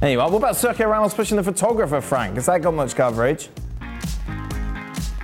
[0.00, 0.28] There you are.
[0.30, 2.34] What about Sergio Ramos pushing the photographer, Frank?
[2.34, 3.48] Has that got much coverage?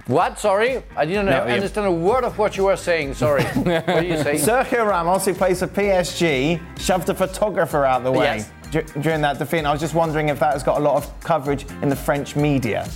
[0.07, 0.39] What?
[0.41, 0.83] Sorry?
[0.97, 3.15] I didn't No, you- understand a word of what you were saying.
[3.15, 3.43] Sorry.
[3.45, 4.39] what are you saying?
[4.41, 8.51] Sergio Ramos, who plays for PSG, shoved a photographer out the way Yes.
[8.71, 9.65] dur- during that defeat.
[9.65, 12.35] I was just wondering if that has got a lot of coverage in the French
[12.35, 12.89] media.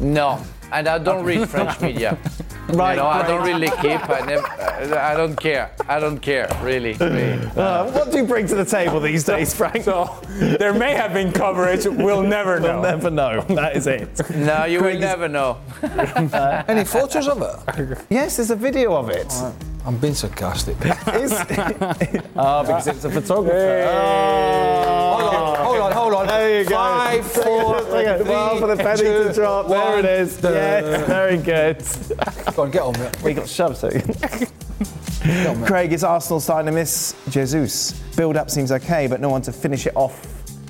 [0.00, 0.42] No.
[0.72, 2.16] And I don't read French media.
[2.68, 4.08] Right, You know, I don't really keep.
[4.08, 4.46] I, never,
[4.96, 5.72] I don't care.
[5.88, 6.94] I don't care, really.
[6.94, 7.38] really.
[7.62, 9.82] Uh, what do you bring to the table these days, Frank?
[9.84, 10.08] So
[10.38, 11.84] there may have been coverage.
[11.84, 12.80] We'll never know.
[12.80, 13.42] We'll never know.
[13.42, 14.08] That is it.
[14.34, 15.58] No, you will never know.
[16.68, 17.98] Any photos of it?
[18.08, 19.32] Yes, there's a video of it.
[19.84, 20.76] I'm being sarcastic.
[20.80, 21.32] Is-
[22.36, 23.84] oh, because it's a photographer.
[23.90, 24.81] Oh.
[26.22, 26.28] On.
[26.28, 26.74] There you go.
[26.76, 28.26] Five, four, Take it.
[28.26, 29.68] Well, for the three, penny to two, drop.
[29.68, 29.98] There one.
[29.98, 30.40] it is.
[30.42, 31.78] Yes, very good.
[32.54, 33.22] Go on, get on with it.
[33.22, 33.88] We got shoved, so.
[35.48, 35.64] On.
[35.64, 37.92] Craig, is Arsenal starting to miss Jesus?
[38.16, 40.20] Build up seems okay, but no one to finish it off.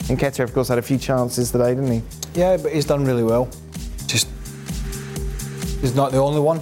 [0.08, 2.02] Nketiah, of course, had a few chances today, didn't he?
[2.34, 3.48] Yeah, but he's done really well.
[4.06, 4.28] Just
[5.80, 6.60] he's not the only one.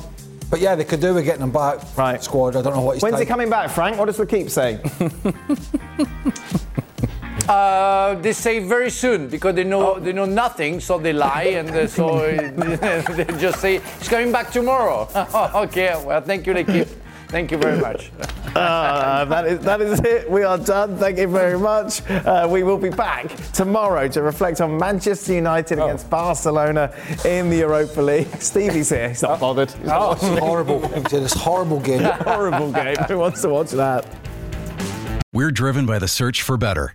[0.50, 1.78] But yeah, they could do with getting him back.
[1.96, 2.22] Right.
[2.22, 2.56] Squad.
[2.56, 3.02] I don't know what he's.
[3.02, 3.98] When's he coming back, Frank?
[3.98, 4.80] What does the keep say?
[7.50, 11.68] Uh, they say very soon because they know they know nothing, so they lie, and
[11.70, 15.08] uh, so they just say he's coming back tomorrow.
[15.64, 16.88] okay, well, thank you, L'Équipe.
[17.26, 18.12] Thank you very much.
[18.54, 20.30] Uh, that is that is it.
[20.30, 20.96] We are done.
[20.96, 22.08] Thank you very much.
[22.08, 26.92] Uh, we will be back tomorrow to reflect on Manchester United against Barcelona
[27.24, 28.28] in the Europa League.
[28.40, 29.08] Stevie's here.
[29.08, 29.72] He's not bothered.
[29.72, 30.40] He's not watching it.
[30.40, 30.84] horrible.
[30.94, 32.02] It's this horrible game.
[32.02, 32.96] Horrible game.
[33.08, 34.06] Who wants to watch that?
[35.32, 36.94] We're driven by the search for better.